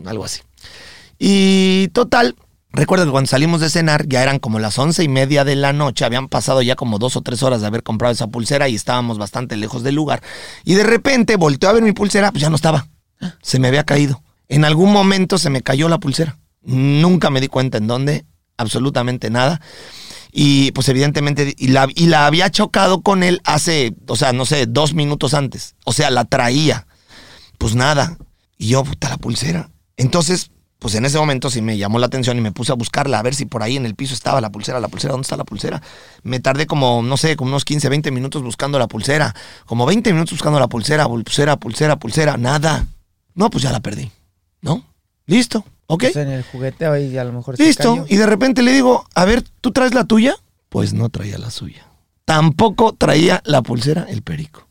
[0.07, 0.41] algo así.
[1.19, 2.35] Y total,
[2.73, 5.73] recuerdo que cuando salimos de cenar ya eran como las once y media de la
[5.73, 8.75] noche, habían pasado ya como dos o tres horas de haber comprado esa pulsera y
[8.75, 10.23] estábamos bastante lejos del lugar.
[10.65, 12.89] Y de repente volteó a ver mi pulsera, pues ya no estaba.
[13.43, 14.23] Se me había caído.
[14.49, 16.39] En algún momento se me cayó la pulsera.
[16.63, 18.25] Nunca me di cuenta en dónde,
[18.57, 19.61] absolutamente nada.
[20.33, 24.47] Y pues evidentemente, y la, y la había chocado con él hace, o sea, no
[24.47, 25.75] sé, dos minutos antes.
[25.85, 26.87] O sea, la traía.
[27.59, 28.17] Pues nada.
[28.57, 29.71] Y yo, puta, la pulsera.
[29.97, 33.19] Entonces, pues en ese momento sí me llamó la atención y me puse a buscarla,
[33.19, 35.37] a ver si por ahí en el piso estaba la pulsera, la pulsera, ¿dónde está
[35.37, 35.83] la pulsera?
[36.23, 39.35] Me tardé como, no sé, como unos 15, 20 minutos buscando la pulsera.
[39.67, 42.87] Como 20 minutos buscando la pulsera, pulsera, pulsera, pulsera, nada.
[43.35, 44.11] No, pues ya la perdí.
[44.63, 44.85] ¿No?
[45.27, 46.05] Listo, ¿ok?
[46.05, 47.95] Pues en el jugueteo ahí a lo mejor se Listo.
[47.97, 48.07] cayó.
[48.09, 50.35] Y de repente le digo, a ver, ¿tú traes la tuya?
[50.71, 51.87] Pues no traía la suya.
[52.25, 54.67] Tampoco traía la pulsera el perico.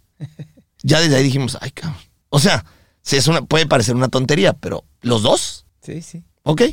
[0.81, 1.99] Ya desde ahí dijimos, ay, cabrón.
[2.29, 2.65] O sea,
[3.01, 5.65] sí es una, puede parecer una tontería, pero ¿los dos?
[5.81, 6.23] Sí, sí.
[6.43, 6.63] Ok,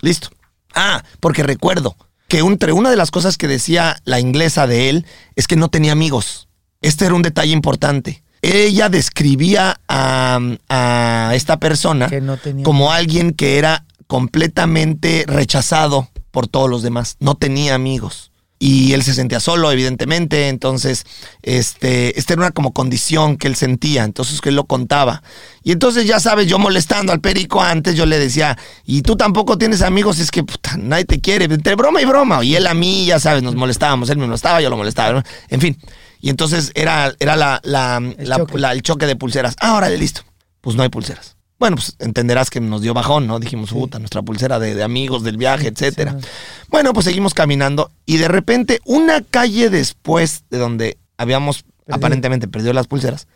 [0.00, 0.28] listo.
[0.74, 1.96] Ah, porque recuerdo
[2.28, 5.68] que entre una de las cosas que decía la inglesa de él es que no
[5.68, 6.48] tenía amigos.
[6.80, 8.22] Este era un detalle importante.
[8.42, 16.68] Ella describía a, a esta persona no como alguien que era completamente rechazado por todos
[16.68, 17.16] los demás.
[17.20, 18.32] No tenía amigos.
[18.66, 20.48] Y él se sentía solo, evidentemente.
[20.48, 21.04] Entonces,
[21.42, 24.04] este, esta era una como condición que él sentía.
[24.04, 25.22] Entonces, que él lo contaba.
[25.62, 29.58] Y entonces, ya sabes, yo molestando al perico antes, yo le decía, y tú tampoco
[29.58, 31.44] tienes amigos, es que puta, nadie te quiere.
[31.44, 32.42] Entre broma y broma.
[32.42, 34.08] Y él a mí, ya sabes, nos molestábamos.
[34.08, 35.12] Él me molestaba, yo lo molestaba.
[35.20, 35.22] ¿no?
[35.48, 35.76] En fin.
[36.20, 38.58] Y entonces era, era la, la- la- choque.
[38.58, 39.56] la- el choque de pulseras.
[39.60, 40.22] Ah, órale, listo.
[40.62, 41.33] Pues no hay pulseras.
[41.64, 43.40] Bueno, pues entenderás que nos dio bajón, ¿no?
[43.40, 46.14] Dijimos, puta, nuestra pulsera de, de amigos, del viaje, etcétera.
[46.20, 46.28] sí.
[46.68, 52.74] Bueno, pues seguimos caminando y de repente, una calle después de donde habíamos aparentemente perdido
[52.74, 53.28] las pulseras,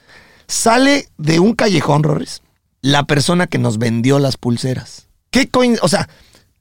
[0.47, 2.43] sale de un callejón, Rorris,
[2.83, 5.09] la persona que nos vendió las pulseras.
[5.31, 6.07] ¿Qué coin o sea,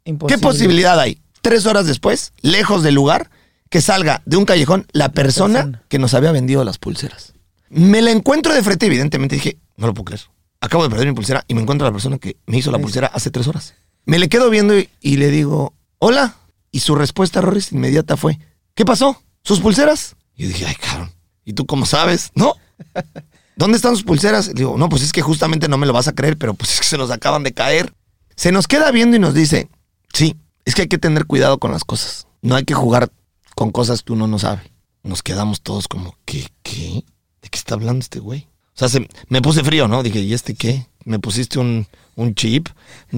[0.06, 1.20] ¿qué posibilidad hay?
[1.42, 3.30] Tres horas después, lejos del lugar,
[3.70, 5.84] que salga de un callejón la persona, persona.
[5.90, 7.34] que nos había vendido las pulseras.
[7.70, 10.22] Me la encuentro de frente, evidentemente dije, no lo puedo creer.
[10.68, 12.78] Acabo de perder mi pulsera y me encuentro a la persona que me hizo la
[12.78, 13.76] pulsera hace tres horas.
[14.04, 16.36] Me le quedo viendo y, y le digo, hola.
[16.72, 18.38] Y su respuesta, Rorris, inmediata fue,
[18.76, 19.24] ¿qué pasó?
[19.44, 20.18] ¿Sus pulseras?
[20.36, 21.14] Y yo dije, ay, cabrón.
[21.46, 22.32] ¿Y tú cómo sabes?
[22.36, 22.56] ¿No?
[23.56, 24.50] ¿Dónde están sus pulseras?
[24.50, 26.74] Le digo, no, pues es que justamente no me lo vas a creer, pero pues
[26.74, 27.94] es que se nos acaban de caer.
[28.36, 29.70] Se nos queda viendo y nos dice,
[30.12, 32.28] sí, es que hay que tener cuidado con las cosas.
[32.42, 33.10] No hay que jugar
[33.56, 34.70] con cosas que uno no sabe.
[35.02, 36.46] Nos quedamos todos como, ¿qué?
[36.62, 37.06] ¿Qué?
[37.42, 38.50] ¿De qué está hablando este güey?
[38.78, 40.04] O sea, se- me puse frío, ¿no?
[40.04, 40.88] Dije, ¿y este qué?
[41.04, 42.70] ¿Me pusiste un, un chip?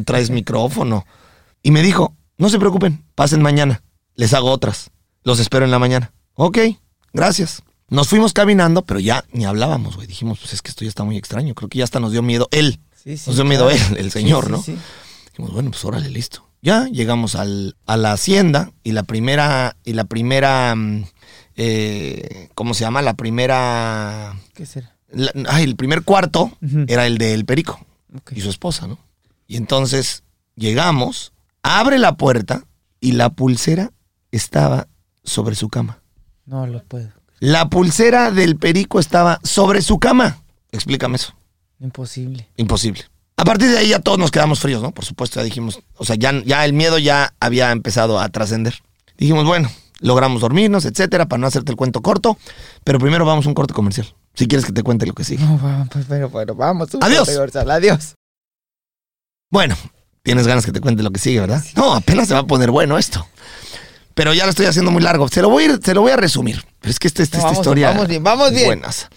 [0.06, 1.06] ¿Traes micrófono?
[1.62, 3.84] Y me dijo, no se preocupen, pasen mañana.
[4.16, 4.90] Les hago otras.
[5.24, 6.14] Los espero en la mañana.
[6.36, 6.58] Ok,
[7.14, 7.62] gracias.
[7.90, 10.08] Nos fuimos caminando, pero ya ni hablábamos, güey.
[10.08, 11.54] Dijimos, pues es que esto ya está muy extraño.
[11.56, 12.80] Creo que ya hasta nos dio miedo él.
[12.96, 14.78] Sí, sí, nos dio miedo él, el señor, sí, ¿no?
[15.32, 16.46] Dijimos, bueno, pues órale, listo.
[16.62, 21.04] Ya llegamos al, a la hacienda y la primera, y la primera, mm,
[21.56, 23.02] eh, ¿cómo se llama?
[23.02, 24.96] La primera, ¿Qué será?
[25.12, 26.52] La- ay, el primer cuarto
[26.88, 27.86] era el del perico
[28.32, 28.98] y su esposa, ¿no?
[29.48, 30.24] Y entonces
[30.56, 32.64] llegamos, abre la puerta
[33.00, 33.92] y la pulsera
[34.32, 34.88] estaba
[35.24, 36.00] sobre su cama.
[36.46, 37.10] No lo puedo.
[37.40, 40.42] La pulsera del perico estaba sobre su cama.
[40.72, 41.34] Explícame eso.
[41.80, 42.50] Imposible.
[42.58, 43.06] Imposible.
[43.38, 44.92] A partir de ahí ya todos nos quedamos fríos, ¿no?
[44.92, 48.76] Por supuesto, ya dijimos, o sea, ya, ya el miedo ya había empezado a trascender.
[49.18, 52.38] Dijimos, bueno, logramos dormirnos, etcétera, para no hacerte el cuento corto,
[52.84, 54.14] pero primero vamos a un corte comercial.
[54.34, 55.44] Si quieres que te cuente lo que sigue.
[55.44, 56.94] No, pues, pero bueno, vamos.
[56.94, 57.20] un Adiós.
[57.20, 57.72] corte comercial.
[57.72, 58.16] Adiós.
[59.52, 59.76] Bueno,
[60.24, 61.64] tienes ganas que te cuente lo que sigue, ¿verdad?
[61.76, 63.26] No, apenas se va a poner bueno esto.
[64.14, 65.28] Pero ya lo estoy haciendo muy largo.
[65.30, 66.64] Se lo voy a, ir- se lo voy a resumir.
[66.80, 67.88] Pero es que esta, esta, No, esta vamos- historia.
[67.90, 68.66] vamos bien, vamos bien.
[68.68, 69.08] Buenas.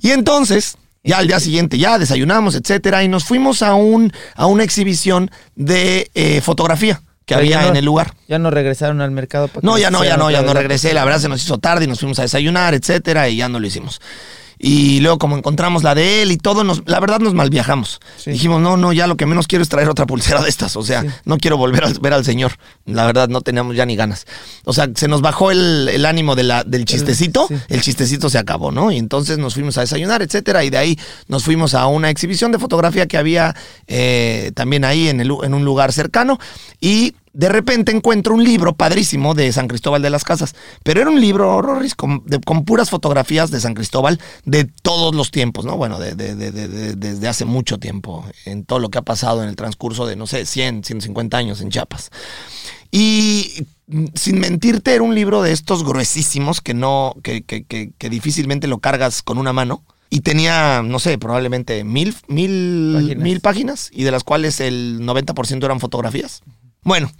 [0.00, 4.46] Y entonces, ya al día siguiente, ya desayunamos, etcétera, y nos fuimos a, un, a
[4.46, 8.14] una exhibición de eh, fotografía que Pero había no- en el lugar.
[8.26, 9.48] Ya no regresaron al mercado.
[9.48, 10.94] para No, ya no, ya no, ya no regresé.
[10.94, 13.60] La verdad se nos hizo tarde y nos fuimos a desayunar, etcétera, y ya no
[13.60, 14.00] lo hicimos.
[14.58, 18.00] Y luego como encontramos la de él y todo, nos, la verdad nos malviajamos.
[18.16, 18.32] Sí.
[18.32, 20.74] Dijimos, no, no, ya lo que menos quiero es traer otra pulsera de estas.
[20.76, 21.08] O sea, Sí.
[21.24, 22.52] no quiero volver a ver al señor.
[22.84, 24.26] La verdad no teníamos ya ni ganas.
[24.64, 27.46] O sea, se nos bajó el, el ánimo de la, del chistecito.
[27.48, 27.54] sí.
[27.68, 28.90] El chistecito se acabó, ¿no?
[28.90, 30.64] Y entonces nos fuimos a desayunar, etcétera.
[30.64, 33.54] Y de ahí nos fuimos a una exhibición de fotografía que había
[33.86, 36.38] eh, también ahí en, el, en un lugar cercano.
[36.80, 41.08] Y de repente encuentro un libro padrísimo de San Cristóbal de las Casas, pero era
[41.08, 45.64] un libro, Rorris, con, de- con puras fotografías de San Cristóbal de todos los tiempos,
[45.64, 45.76] ¿no?
[45.76, 49.02] Bueno, de- de- de- de- de- desde hace mucho tiempo, en todo lo que ha
[49.02, 52.10] pasado en el transcurso de, no sé, 100, 150 años en Chiapas.
[52.90, 53.66] Y
[54.14, 58.66] sin mentirte, era un libro de estos gruesísimos que no, que, que- que- que difícilmente
[58.66, 59.84] lo cargas con una mano.
[60.10, 63.22] Y tenía, no sé, probablemente mil, mil, Páginas.
[63.22, 66.40] mil páginas, y de las cuales el 90% eran fotografías.
[66.82, 67.10] Bueno,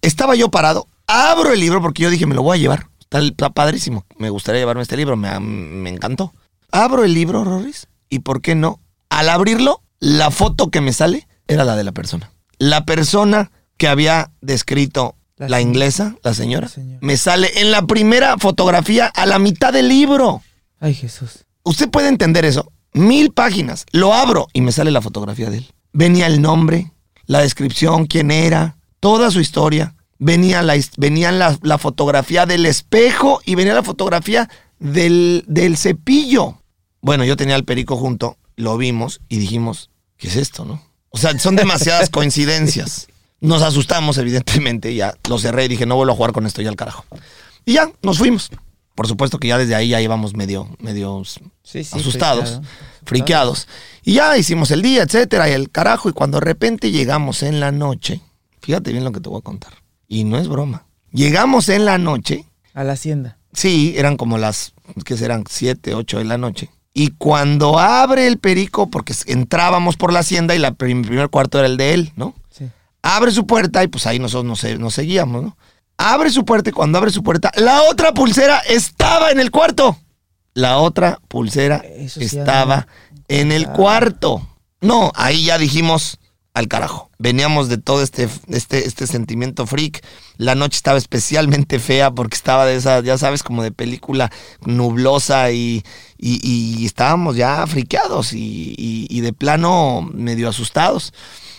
[0.00, 2.86] estaba yo parado, abro el libro porque yo dije, me lo voy a llevar.
[3.00, 4.04] Está, está padrísimo.
[4.18, 6.32] Me gustaría llevarme este libro, me, me encantó.
[6.70, 8.80] Abro el libro, Rorris, y ¿por qué no?
[9.08, 12.30] Al abrirlo, la foto que me sale era la de la persona.
[12.58, 16.98] La persona que había descrito La inglesa, la señora, La señora.
[17.00, 20.42] me sale en la primera fotografía a la mitad del libro.
[20.80, 21.44] Ay, Jesús.
[21.62, 22.70] ¿Usted puede entender eso?
[22.92, 23.86] Mil páginas.
[23.92, 25.70] Lo abro y me sale la fotografía de él.
[25.92, 26.92] Venía el nombre,
[27.26, 29.94] la descripción, quién era, toda su historia.
[30.18, 36.60] Venía la, venía la, la fotografía del espejo y venía la fotografía del, del cepillo.
[37.00, 40.82] Bueno, yo tenía al perico junto, lo vimos y dijimos, ¿qué es esto, no?
[41.10, 43.06] O sea, son demasiadas coincidencias.
[43.40, 46.60] Nos asustamos, evidentemente, y ya lo cerré y dije, no vuelvo a jugar con esto
[46.60, 47.04] ya al carajo.
[47.64, 48.50] Y ya, nos fuimos.
[48.96, 51.22] Por supuesto que ya desde ahí ya íbamos medio, medio
[51.62, 51.96] Sí, sí.
[51.96, 52.62] asustados, friqueado.
[53.04, 53.68] friqueados.
[54.02, 56.08] Y ya hicimos el día, etcétera, y el carajo.
[56.08, 58.20] Y cuando de repente llegamos en la noche,
[58.60, 59.72] fíjate bien lo que te voy a contar.
[60.06, 60.86] Y no es broma.
[61.12, 62.44] Llegamos en la noche,
[62.74, 63.38] A la hacienda.
[63.52, 64.72] sí, eran como las,
[65.04, 65.44] que serán?
[65.48, 66.70] Siete, ocho de la noche.
[66.94, 71.58] Y cuando abre el perico, porque entrábamos por la hacienda y la prim- primer cuarto
[71.58, 72.34] era el de él, ¿no?
[72.50, 72.68] Sí.
[73.02, 75.56] Abre su puerta y pues ahí nosotros nos, se- nos seguíamos, ¿no?
[75.96, 79.96] Abre su puerta y cuando abre su puerta, la otra pulsera estaba en el cuarto.
[80.54, 82.86] La otra pulsera sí, estaba no.
[83.28, 84.46] en el cuarto.
[84.80, 86.17] No, ahí ya dijimos
[86.58, 87.08] al carajo.
[87.18, 90.04] Veníamos de todo este, este, este sentimiento freak.
[90.36, 94.30] La noche estaba especialmente fea porque estaba de esa, ya sabes, como de película
[94.66, 95.84] nublosa y,
[96.18, 96.40] y-
[96.80, 101.12] y estábamos ya friqueados y, y- de plano medio asustados.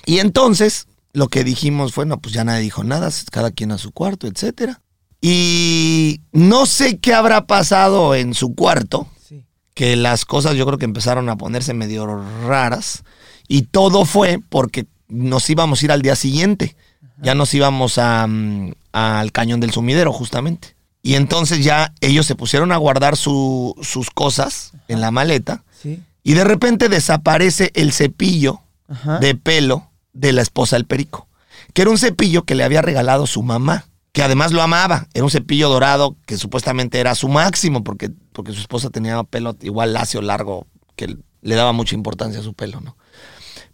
[0.06, 3.78] Y entonces lo que dijimos fue, no, pues ya nadie dijo nada, cada quien a
[3.78, 4.82] su cuarto, etcétera.
[5.22, 9.46] Y no sé qué habrá pasado en su cuarto, Sí.
[9.74, 12.06] que las cosas yo creo que empezaron a ponerse medio
[12.48, 13.04] raras
[13.50, 16.78] y todo fue porque nos íbamos a ir al día siguiente.
[17.22, 20.76] Ya nos íbamos a, mm, al cañón del sumidero justamente.
[21.02, 26.02] Y entonces ya ellos se pusieron a guardar su- sus cosas en la maleta Sí.
[26.24, 29.20] y de repente desaparece el cepillo Ajá.
[29.20, 31.28] de pelo de la esposa del perico,
[31.74, 35.24] que era un cepillo que le había regalado su mamá, que además lo amaba, era
[35.24, 39.94] un cepillo dorado que supuestamente era su máximo porque, porque su esposa tenía pelo igual
[39.94, 42.98] lacio, largo, que le daba mucha importancia a su pelo, ¿no?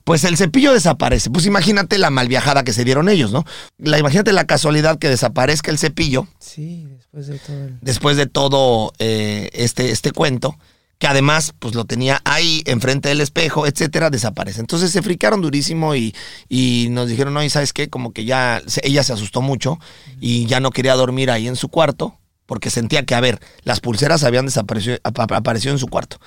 [0.05, 1.29] Pues el cepillo desaparece.
[1.31, 3.43] Pues imagínate la malviajada que se dieron ellos, ¿no?
[3.77, 7.77] La, imagínate la casualidad que desaparezca el cepillo Sí, después de todo el...
[7.81, 10.57] después de todo eh, este, este cuento,
[10.99, 14.59] que además pues lo tenía ahí enfrente del espejo, etcétera, desaparece.
[14.61, 16.15] Entonces se fricaron durísimo y,
[16.47, 19.79] y nos dijeron, no, y sabes qué, como que ya se- ella se asustó mucho
[20.21, 22.15] y ya no quería dormir ahí en su cuarto.
[22.45, 26.17] Porque sentía que, a ver, las pulseras habían desaparecido ap- aparecido en su cuarto.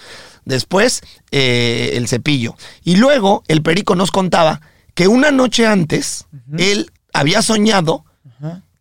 [0.45, 2.57] Después, eh, el cepillo.
[2.83, 4.61] Y luego, el perico nos contaba
[4.95, 6.27] que una noche antes,
[6.59, 8.05] él había soñado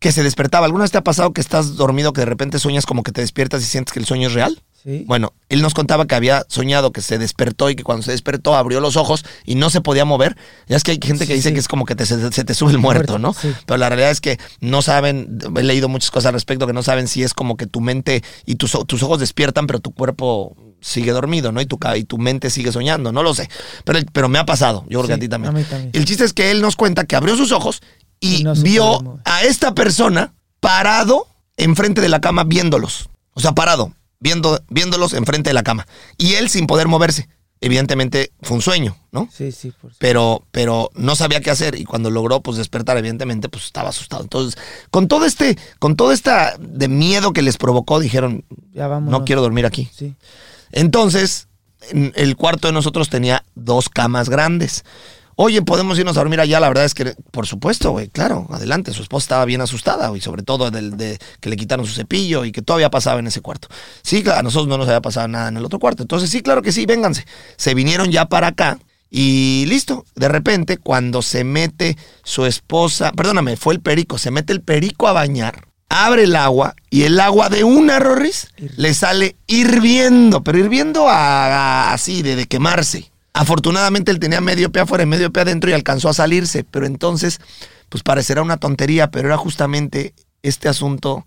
[0.00, 0.66] que se despertaba.
[0.66, 3.20] ¿Alguna vez te ha pasado que estás dormido, que de repente sueñas como que te
[3.20, 4.60] despiertas y sientes que el sueño es real?
[4.88, 5.04] Sí.
[5.06, 8.56] Bueno, él nos contaba que había soñado que se despertó y que cuando se despertó
[8.56, 10.36] abrió los ojos y no se podía mover.
[10.66, 11.54] Ya es que hay gente que dice sí.
[11.54, 13.34] que es como que te- se, se te sube el muerto, ¿no?
[13.34, 13.52] sí.
[13.66, 16.82] Pero la realidad es que no saben, he leído muchas cosas al respecto, que no
[16.82, 20.56] saben si es como que tu mente y tus, tus ojos despiertan, pero tu cuerpo
[20.80, 21.60] sigue dormido, ¿no?
[21.60, 23.50] Y tu, y tu mente sigue soñando, no lo sé.
[23.84, 25.54] Pero, pero me ha pasado, yo creo que a ti también.
[25.54, 25.90] a mí también.
[25.92, 27.82] El chiste es que él nos cuenta que abrió sus ojos
[28.20, 33.10] y, Y no se vio a esta persona parado enfrente de la cama viéndolos.
[33.34, 35.86] O sea, parado, viendo, viéndolos enfrente de la cama.
[36.16, 37.28] Y él sin poder moverse.
[37.60, 39.28] Evidentemente fue un sueño, ¿no?
[39.32, 39.96] Sí, sí, por supuesto.
[39.98, 44.22] Pero, pero no sabía qué hacer y cuando logró pues despertar, evidentemente, pues estaba asustado.
[44.22, 44.56] Entonces,
[44.92, 49.10] con todo este, con todo esta de miedo que les provocó, dijeron, Ya vamos.
[49.10, 49.90] no quiero dormir aquí.
[49.92, 50.14] Sí.
[50.70, 51.48] Entonces,
[51.90, 54.84] en- el cuarto de nosotros tenía dos camas grandes.
[55.40, 56.58] Oye, ¿podemos irnos a dormir allá?
[56.58, 58.92] La verdad es que, por supuesto, güey, claro, adelante.
[58.92, 62.44] Su esposa estaba bien asustada, güey, sobre todo del, de que le quitaron su cepillo
[62.44, 63.68] y que todavía pasaba en ese cuarto.
[64.02, 66.02] Sí, a nosotros no nos había pasado nada en el otro cuarto.
[66.02, 67.24] Entonces, sí, claro que sí, vénganse.
[67.56, 70.04] Se vinieron ya para acá y listo.
[70.16, 75.06] De repente, cuando se mete su esposa, perdóname, fue el perico, se mete el perico
[75.06, 80.58] a bañar, abre el agua y el agua de una Rorris le sale hirviendo, pero
[80.58, 83.12] hirviendo a- así, de, de quemarse.
[83.38, 86.86] Afortunadamente él tenía medio pie afuera y medio pie adentro y alcanzó a salirse, pero
[86.86, 87.40] entonces
[87.88, 91.24] pues parecerá una tontería, pero era justamente este asunto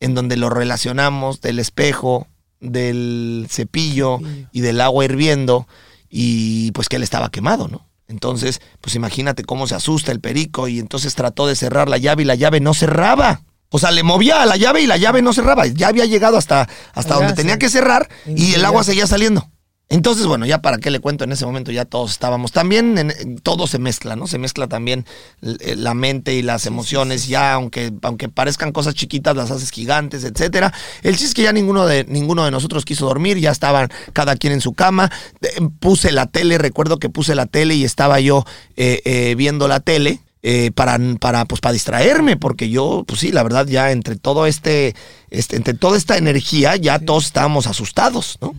[0.00, 2.26] en donde lo relacionamos del espejo,
[2.60, 4.20] del cepillo
[4.52, 5.68] y del agua hirviendo
[6.08, 7.86] y pues que él estaba quemado, ¿no?
[8.08, 12.22] Entonces, pues imagínate cómo se asusta el perico y entonces trató de cerrar la llave
[12.22, 13.42] y la llave no cerraba.
[13.68, 15.66] O sea, le movía a la llave y la llave no cerraba.
[15.66, 19.46] Ya había llegado hasta, hasta Allá, donde tenía que cerrar y el agua seguía saliendo.
[19.92, 22.52] Entonces, bueno, ya para qué le cuento, en ese momento ya todos estábamos.
[22.52, 24.28] También en- todo se mezcla, ¿no?
[24.28, 25.04] Se mezcla también
[25.42, 30.22] eh, la mente y las emociones, ya aunque, aunque parezcan cosas chiquitas, las haces gigantes,
[30.22, 30.72] etcétera.
[31.02, 34.36] El chiste es que ya ninguno de, ninguno de nosotros quiso dormir, ya estaban cada
[34.36, 35.10] quien en su cama.
[35.42, 35.48] Eh,
[35.80, 38.44] Puse la tele, recuerdo que puse la tele y estaba yo
[38.76, 40.20] eh, eh, viendo la tele.
[40.42, 44.46] eh, para, para, pues, para distraerme, porque yo, pues sí, la verdad, ya entre todo
[44.46, 44.94] este,
[45.30, 48.54] este entre toda esta energía, ya todos estábamos asustados, ¿no?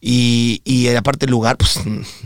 [0.00, 1.80] Y, y aparte el lugar, pues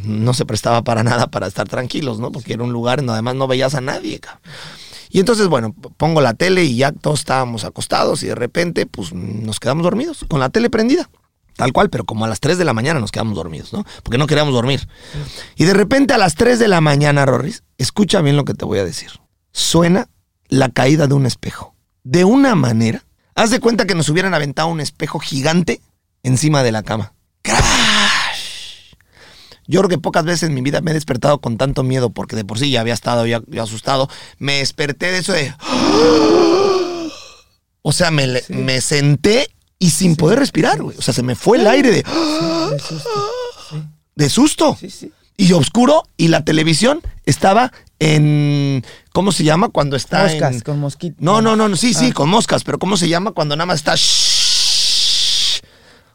[0.05, 2.31] no se prestaba para nada para estar tranquilos, ¿no?
[2.31, 4.21] Porque era un lugar en donde además no veías a nadie.
[4.21, 4.43] cabrón.
[5.15, 9.13] Y entonces, bueno, pongo la tele y ya todos estábamos acostados y de repente, pues
[9.13, 11.09] nos quedamos dormidos, con la tele prendida.
[11.55, 13.85] Tal cual, pero como a las 3 de la mañana nos quedamos dormidos, ¿no?
[14.03, 14.89] Porque no queríamos dormir.
[15.55, 18.65] Y de repente a las 3 de la mañana, Rorris, escucha bien lo que te
[18.65, 19.11] voy a decir.
[19.53, 20.09] Suena
[20.49, 21.77] la caída de un espejo.
[22.03, 23.05] De una manera,
[23.37, 25.81] haz de cuenta que nos hubieran aventado un espejo gigante
[26.25, 27.13] encima de la cama.
[29.67, 32.37] Yo creo que pocas veces en mi vida me he despertado con tanto miedo, porque
[32.37, 34.09] de por sí ya había estado ya, ya asustado.
[34.39, 35.55] Me desperté de eso de.
[37.83, 39.49] O sea, me, me senté
[39.79, 40.97] y sin poder respirar, güey.
[40.99, 43.11] O sea, se me fue el aire de, De susto.
[43.71, 43.83] Sí,
[44.15, 44.79] de susto.
[45.37, 48.85] Y oscuro, y la televisión estaba en.
[49.13, 49.69] ¿Cómo se llama?
[49.69, 50.61] Cuando está Moscas en.
[50.61, 51.21] con mosquitos.
[51.21, 52.15] No, no, no, no, sí, sí, Ah.
[52.15, 54.34] con moscas, pero ¿cómo se llama cuando nada más está shhh?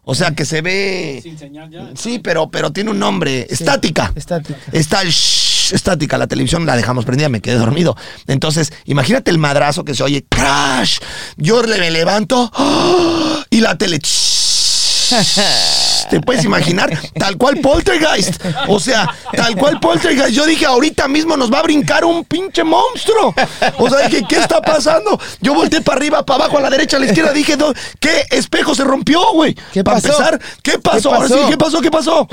[0.03, 1.89] O sea, que se ve Sin señal ya.
[1.95, 4.11] Sí, pero pero tiene un nombre, Sí, estática.
[4.15, 4.59] Estática.
[4.71, 7.95] Está el shhh, estática, la televisión la dejamos prendida, me quedé dormido.
[8.27, 10.99] Entonces, imagínate el madrazo que se oye, crash.
[11.37, 13.45] Yo le me levanto ¡ah!
[13.49, 13.99] y la tele
[16.09, 16.97] ¿Te puedes imaginar?
[17.17, 18.41] Tal cual poltergeist.
[18.67, 20.29] O sea, tal cual poltergeist.
[20.31, 23.33] Yo dije, ahorita mismo nos va a brincar un pinche monstruo.
[23.77, 25.19] O sea, dije, ¿qué está pasando?
[25.41, 27.31] Yo volteé para arriba, para abajo, a la derecha, a la izquierda.
[27.33, 29.55] Dije, "No, ¿qué espejo se rompió, güey?
[29.73, 30.13] ¿Qué Para pasó?
[30.13, 31.13] empezar, ¿qué pasó?
[31.13, 31.49] Ahora sí, pasó?
[31.49, 31.81] ¿qué pasó?
[31.81, 32.27] ¿Qué pasó?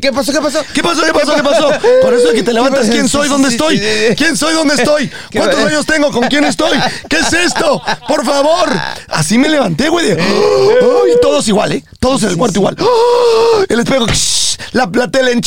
[0.00, 0.32] ¿Qué pasó?
[0.32, 0.64] ¿Qué pasó?
[0.74, 1.02] ¿Qué pasó?
[1.04, 1.34] ¿Qué pasó?
[1.36, 1.70] ¿Qué pasó?
[2.02, 2.80] Por eso es que te levantas.
[2.80, 2.92] pasó?
[2.92, 3.28] ¿Quién soy?
[3.28, 3.80] ¿Dónde estoy?
[4.16, 4.54] ¿Quién soy?
[4.54, 5.08] ¿Dónde estoy?
[5.30, 5.68] ¿Qué ¿Cuántos pasó?
[5.68, 6.10] años tengo?
[6.12, 6.78] ¿Con quién estoy?
[7.08, 7.82] ¿Qué es esto?
[8.08, 8.68] Por favor.
[9.08, 10.06] Así me levanté, güey.
[10.08, 10.14] de,
[10.82, 11.06] ¡oh!
[11.08, 11.84] Y todos igual, ¿eh?
[12.00, 12.76] Todos en el cuarto igual.
[12.80, 12.91] ¡Oh!
[13.68, 14.06] El espejo.
[14.72, 15.40] La, la tele.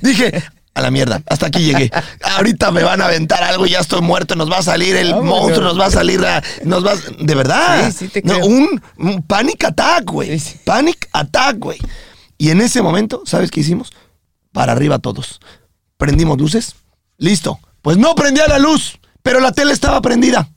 [0.00, 0.42] Dije.
[0.74, 1.90] A la mierda, hasta aquí llegué.
[2.22, 4.36] Ahorita me van a aventar algo y ya estoy muerto.
[4.36, 6.44] Nos va a salir el monstruo, nos va a salir la.
[6.64, 7.86] Nos va, de verdad.
[7.90, 8.44] Sí, sí te No, creo.
[8.46, 10.38] un, un panic attack, güey.
[10.38, 10.60] Sí.
[10.66, 11.78] Panic attack, güey.
[12.36, 13.90] Y en ese momento, ¿sabes qué hicimos?
[14.52, 15.40] Para arriba todos.
[15.96, 16.74] Prendimos luces.
[17.16, 17.58] Listo.
[17.80, 20.50] Pues no prendía la luz, pero la tele estaba prendida.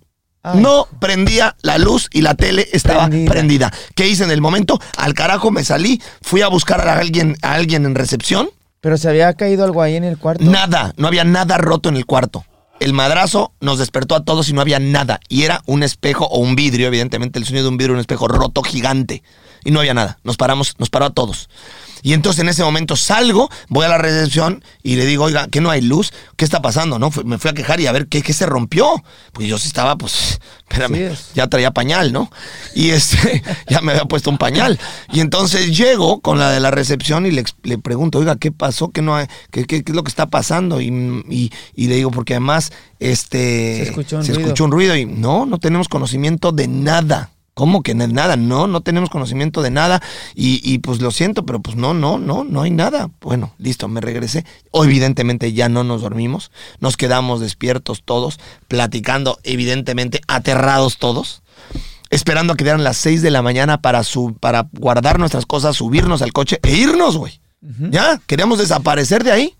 [0.44, 0.62] Ay.
[0.62, 3.32] No prendía la luz y la tele estaba prendida.
[3.32, 3.74] Prendida.
[3.96, 4.80] ¿Qué hice en el momento?
[4.98, 8.50] Al carajo me salí, fui a buscar a alguien, a alguien en recepción.
[8.82, 10.44] Pero se había caído algo ahí en el cuarto.
[10.46, 12.46] Nada, no había nada roto en el cuarto.
[12.80, 15.20] El madrazo nos despertó a todos y no había nada.
[15.28, 18.30] Y era un espejo o un vidrio, evidentemente el sonido de un vidrio, un espejo
[18.30, 19.22] roto gigante.
[19.66, 20.20] Y no había nada.
[20.24, 21.50] Nos paramos, nos paró a todos.
[22.02, 25.62] Y entonces en ese momento salgo, voy a la recepción y le digo, oiga, ¿qué
[25.62, 26.12] no hay luz?
[26.38, 27.00] ¿Qué está pasando?
[27.00, 29.04] No, me fui a quejar y a ver qué, qué se rompió.
[29.34, 32.30] Pues yo sí estaba, pues, espérame, Sí ya traía pañal, ¿no?
[32.76, 34.80] Y este, ya me había puesto un pañal.
[35.12, 38.90] Y entonces llego con la de la recepción y le, le pregunto, oiga, ¿qué pasó?
[38.92, 40.82] ¿Qué, no hay, qué, qué- qué es lo que está pasando?
[40.82, 40.88] Y,
[41.30, 44.46] y- y le digo, porque además, este, Se escuchó un se ruido.
[44.48, 47.32] escuchó un ruido y no, no tenemos conocimiento de nada.
[47.60, 48.38] ¿Cómo que nada?
[48.38, 50.02] No, no tenemos conocimiento de nada.
[50.34, 53.10] Y, y, pues lo siento, pero pues no, no, no, no hay nada.
[53.20, 54.46] Bueno, listo, me regresé.
[54.72, 56.52] O evidentemente ya no nos dormimos.
[56.80, 61.42] Nos quedamos despiertos todos, platicando, evidentemente aterrados todos.
[62.10, 65.76] Esperando a que dieran las 6 de la mañana para, su, para guardar nuestras cosas,
[65.76, 67.42] subirnos al coche e irnos, güey.
[67.92, 69.58] Ya, queríamos desaparecer de ahí.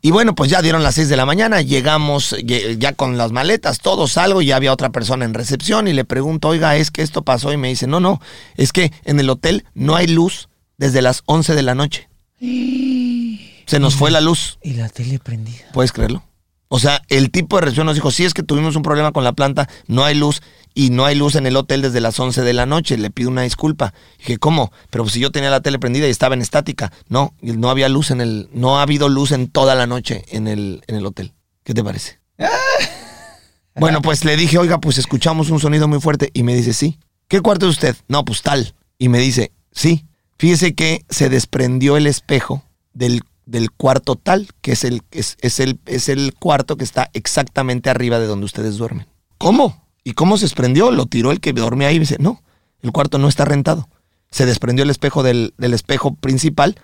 [0.00, 2.34] Y bueno, pues ya dieron las 6 de la mañana, llegamos
[2.78, 6.04] ya con las maletas, todo salgo, y ya había otra persona en recepción y le
[6.04, 8.20] pregunto, oiga, es que esto pasó y me dice, no, no,
[8.56, 12.08] es que en el hotel no hay luz desde las 11 de la noche.
[12.38, 15.64] Se nos fue la luz, Y la tele prendida.
[15.72, 16.22] ¿puedes creerlo?
[16.68, 19.24] O sea, el tipo de recepción nos dijo, sí es que tuvimos un problema con
[19.24, 20.42] la planta, no hay luz
[20.78, 23.30] y no hay luz en el hotel desde las 11 de la noche, le pido
[23.30, 23.94] una disculpa.
[24.18, 24.70] dije, ¿cómo?
[24.90, 26.92] Pero si yo tenía la tele prendida y estaba en estática.
[27.08, 30.46] No, no había luz en el, no ha habido luz en toda la noche en
[30.46, 31.32] el, en el hotel.
[31.64, 32.20] ¿Qué te parece?
[33.74, 36.98] bueno, pues le dije, oiga, pues escuchamos un sonido muy fuerte y me dice, sí.
[37.26, 37.96] ¿Qué cuarto es usted?
[38.06, 38.74] No, pues tal.
[38.98, 40.04] Y me dice, sí.
[40.38, 42.62] Fíjese que se desprendió el espejo
[42.92, 47.08] del, del cuarto tal, que es el, es, es el, es el cuarto que está
[47.14, 49.06] exactamente arriba de donde ustedes duermen.
[49.38, 49.85] ¿Cómo?
[50.06, 50.92] ¿Y cómo se desprendió?
[50.92, 52.40] Lo tiró el que dormía ahí y dice, no,
[52.80, 53.88] el cuarto no está rentado.
[54.30, 56.76] Se desprendió el espejo del, del espejo principal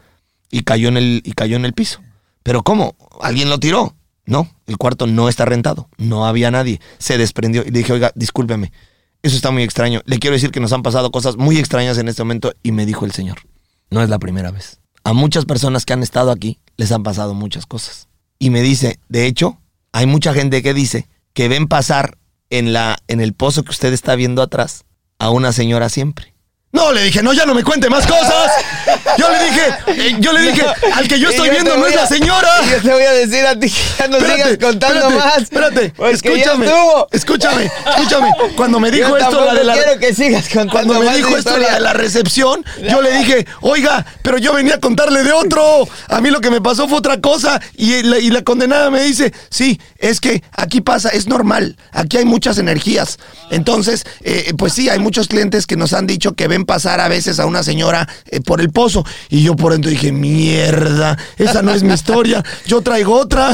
[0.51, 2.01] y cayó, en el, y cayó en el piso.
[2.43, 2.97] ¿Pero cómo?
[3.20, 3.95] ¿Alguien lo tiró?
[4.27, 5.89] No, el cuarto no está rentado.
[5.99, 6.81] No había nadie.
[6.99, 8.73] Se desprendió y le dije, oiga, discúlpeme.
[9.23, 10.01] Eso está muy extraño.
[10.05, 12.87] Le quiero decir que nos han pasado cosas muy extrañas en este momento y me
[12.87, 13.39] dijo el Señor,
[13.91, 14.81] no es la primera vez.
[15.05, 18.09] A muchas personas que han estado aquí les han pasado muchas cosas.
[18.41, 19.61] Y me dice, de hecho,
[19.93, 22.18] hay mucha gente que dice que ven pasar
[22.53, 24.85] en, la, en el pozo que usted está viendo atrás
[25.19, 26.32] a una señora siempre.
[26.73, 28.51] No, le dije, no, ya no me cuente más cosas.
[29.18, 30.64] Yo le dije, eh, yo le dije,
[30.95, 32.49] al que yo estoy viendo no es la señora.
[32.66, 35.14] y Yo te voy a decir a ti que ya no Espérate, sigas contando espérate,
[35.18, 35.43] más.
[35.43, 36.66] Espérate, escúchame.
[37.11, 38.31] Escúchame, escúchame.
[38.57, 39.75] Cuando me dijo Yo esto, la de la.
[39.75, 43.18] quiero que sigas contando Cuando me más dijo esto la de la recepción, yo le
[43.18, 45.87] dije, oiga, pero yo venía a contarle de otro.
[46.09, 47.61] A mí lo que me pasó fue otra cosa.
[47.77, 51.77] Y la, y la condenada me dice, sí, es que aquí pasa, es normal.
[51.93, 53.18] Aquí hay muchas energías.
[53.51, 57.09] Entonces, eh, pues sí, hay muchos clientes que nos han dicho que ven pasar a
[57.09, 59.05] veces a una señora eh, por el pozo.
[59.29, 62.43] Y yo por dentro dije, mierda, esa no es mi historia.
[62.67, 63.51] Yo traigo otra.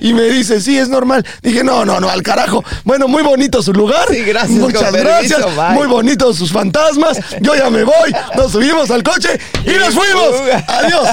[0.00, 1.24] Y me dice, sí, es normal.
[1.42, 2.64] Dije, no, no, no, al carajo.
[2.84, 4.08] Bueno, muy bonito su lugar.
[4.10, 5.74] Sí, gracias, Muchas permiso, gracias.
[5.74, 7.18] Muy bonitos sus fantasmas.
[7.40, 8.14] Yo ya me voy.
[8.36, 10.34] Nos subimos al coche y nos fuimos.
[10.68, 11.08] Adiós.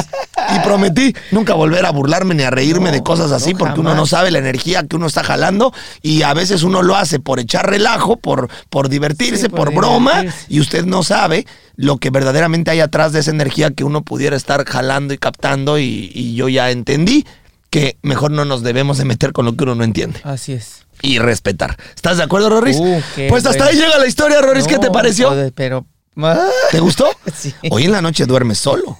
[0.55, 3.95] Y prometí nunca volver a burlarme ni a reírme de cosas así no, porque uno
[3.95, 7.39] no sabe la energía que uno está jalando y a veces uno lo hace por
[7.39, 11.34] echar relajo, por, por divertirse, Sí, por, por broma y usted no sabe
[11.75, 15.77] lo que verdaderamente hay atrás de esa energía que uno pudiera estar jalando y captando
[15.79, 17.25] y, y yo ya entendí
[17.69, 20.85] que mejor no nos debemos de meter con lo que uno no entiende Así es.
[21.01, 21.75] y respetar.
[21.95, 22.77] ¿Estás de acuerdo, Rorris?
[22.79, 23.65] Uh, pues hasta bueno.
[23.71, 24.65] ahí llega la historia, Rorris.
[24.67, 25.27] ¿Qué te No, pareció?
[25.29, 25.85] joder, pero.
[26.17, 27.09] Ah, ¿Te gustó?
[27.35, 27.53] Sí.
[27.71, 28.97] Hoy en la noche duermes solo.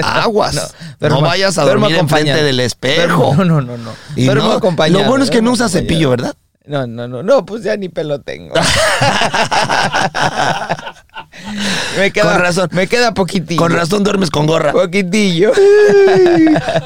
[0.00, 0.54] Aguas.
[1.00, 3.32] No, duermo- vayas a dormir enfrente del espejo.
[3.34, 3.92] Duermo- No, no, no, no.
[4.14, 6.36] Y Duermo no- acompañado, Lo bueno es que no usas cepillo, ¿verdad?
[6.66, 8.54] No, no, no, no, pues ya ni pelo tengo.
[11.98, 12.68] me queda, Con razón.
[12.72, 13.60] Me queda poquitillo.
[13.60, 14.72] Con razón duermes con gorra.
[14.72, 15.52] Poquitillo.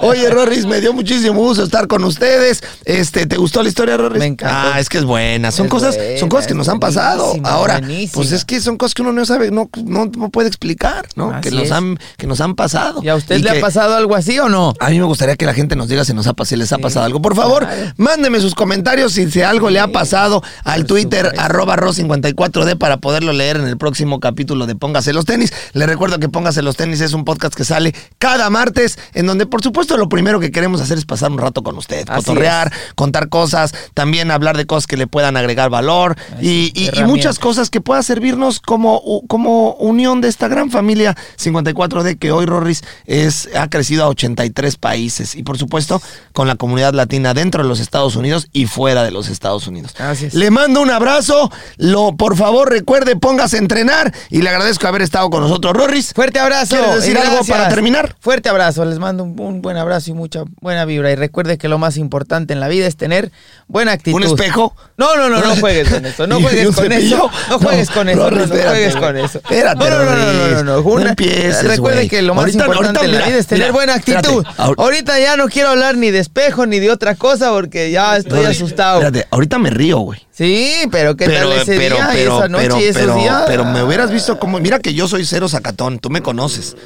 [0.03, 2.63] Oye, Rorris, me dio muchísimo gusto estar con ustedes.
[2.85, 4.19] Este, ¿te gustó la historia, Rorris?
[4.19, 4.55] Me encantó.
[4.75, 5.51] Ah, es que es buena.
[5.51, 7.35] Son Es cosas, buena, son cosas que nos han pasado.
[7.45, 8.13] Ahora, buenísima.
[8.15, 11.31] pues es que son cosas que uno no sabe, no, no, no puede explicar, ¿no?
[11.31, 11.73] Así que nos es.
[11.73, 13.01] han, que nos han pasado.
[13.03, 14.75] ¿Y a usted Y le que- ha pasado algo así o no?
[14.81, 16.77] A mí me gustaría que la gente nos diga si nos ha si les ha
[16.77, 17.23] Sí, pasado algo.
[17.23, 17.93] Por favor, claro.
[17.97, 21.41] mándeme sus comentarios si, si algo le ha pasado al por Twitter supuesto.
[21.43, 25.53] arroba ro54d para poderlo leer en el próximo capítulo de Póngase los tenis.
[25.73, 29.47] Le recuerdo que Póngase los tenis es un podcast que sale cada martes en donde
[29.47, 32.73] por supuesto lo primero que queremos hacer es pasar un rato con usted, Así cotorrear,
[32.95, 36.73] contar cosas, también hablar de cosas que le puedan agregar valor y,
[37.07, 42.47] muchas cosas que pueda servirnos como, como unión de esta gran familia 54D que hoy
[42.47, 47.63] Rorris es, ha crecido a 83 países y por supuesto con la comunidad latina dentro
[47.63, 49.95] de los Estados Unidos y fuera de los Estados Unidos.
[49.99, 50.35] Así es.
[50.35, 55.03] Le mando un abrazo, lo, por favor recuerde, póngase a entrenar y le agradezco haber
[55.03, 56.13] estado con nosotros, Rorris.
[56.13, 56.77] Fuerte abrazo.
[56.77, 58.17] ¿Quieres decir y algo para terminar?
[58.21, 58.85] Fuerte abrazo.
[58.85, 61.11] Les mando un, un buen abrazo y mucha buena vibra.
[61.13, 63.31] Y recuerde que lo más importante en la vida es tener
[63.69, 64.17] buena actitud.
[64.17, 64.75] ¿Un espejo?
[64.97, 66.27] No, no, no, no juegues con eso.
[66.27, 67.31] No ¿Y- y juegues con eso.
[67.51, 68.31] No juegues No, con eso.
[68.31, 69.39] no, juegues con eso.
[69.39, 70.81] Espérate, no, no, no, no, no.
[70.81, 73.47] Una- No empieces, Recuerde que lo más Ahorita- importante ahorita, en la mira, vida es
[73.47, 74.45] tener mira, buena actitud.
[74.49, 74.75] espérate.
[74.83, 78.45] Ahorita ya no quiero hablar ni de espejo ni de otra cosa porque ya estoy
[78.47, 79.01] asustado.
[79.01, 80.21] Espérate, ahorita me río, güey.
[80.33, 83.45] Sí, pero ¿qué pero, tal ese pero, día pero, esa noche y esos días?
[83.47, 84.59] pero me hubieras visto como.
[84.61, 86.77] Mira que yo soy cero sacatón, tú me conoces.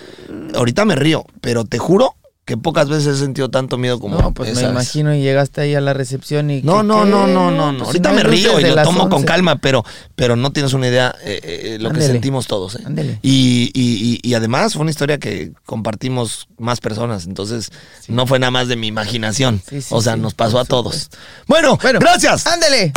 [0.55, 2.15] Ahorita me río, pero te juro
[2.45, 4.19] que pocas veces he sentido tanto miedo como.
[4.19, 6.63] No, pues me imagino y llegaste ahí a la recepción y...
[6.63, 7.79] No, que- no, no, no, no, no.
[7.85, 9.27] pues Ahorita si me no río y lo tomo con 11.
[9.27, 9.85] calma, pero,
[10.17, 12.77] pero no tienes una idea eh, eh, lo que sentimos todos.
[12.77, 12.83] ¿eh?
[12.87, 13.19] Ándele.
[13.21, 17.69] Y, y, y, y además fue una historia que compartimos más personas, entonces
[18.09, 19.61] no fue nada más de mi imaginación.
[19.69, 21.11] Sí, sí, o sea, nos pasó a todos.
[21.49, 22.47] Bueno, Bueno, gracias.
[22.47, 22.93] Ándele.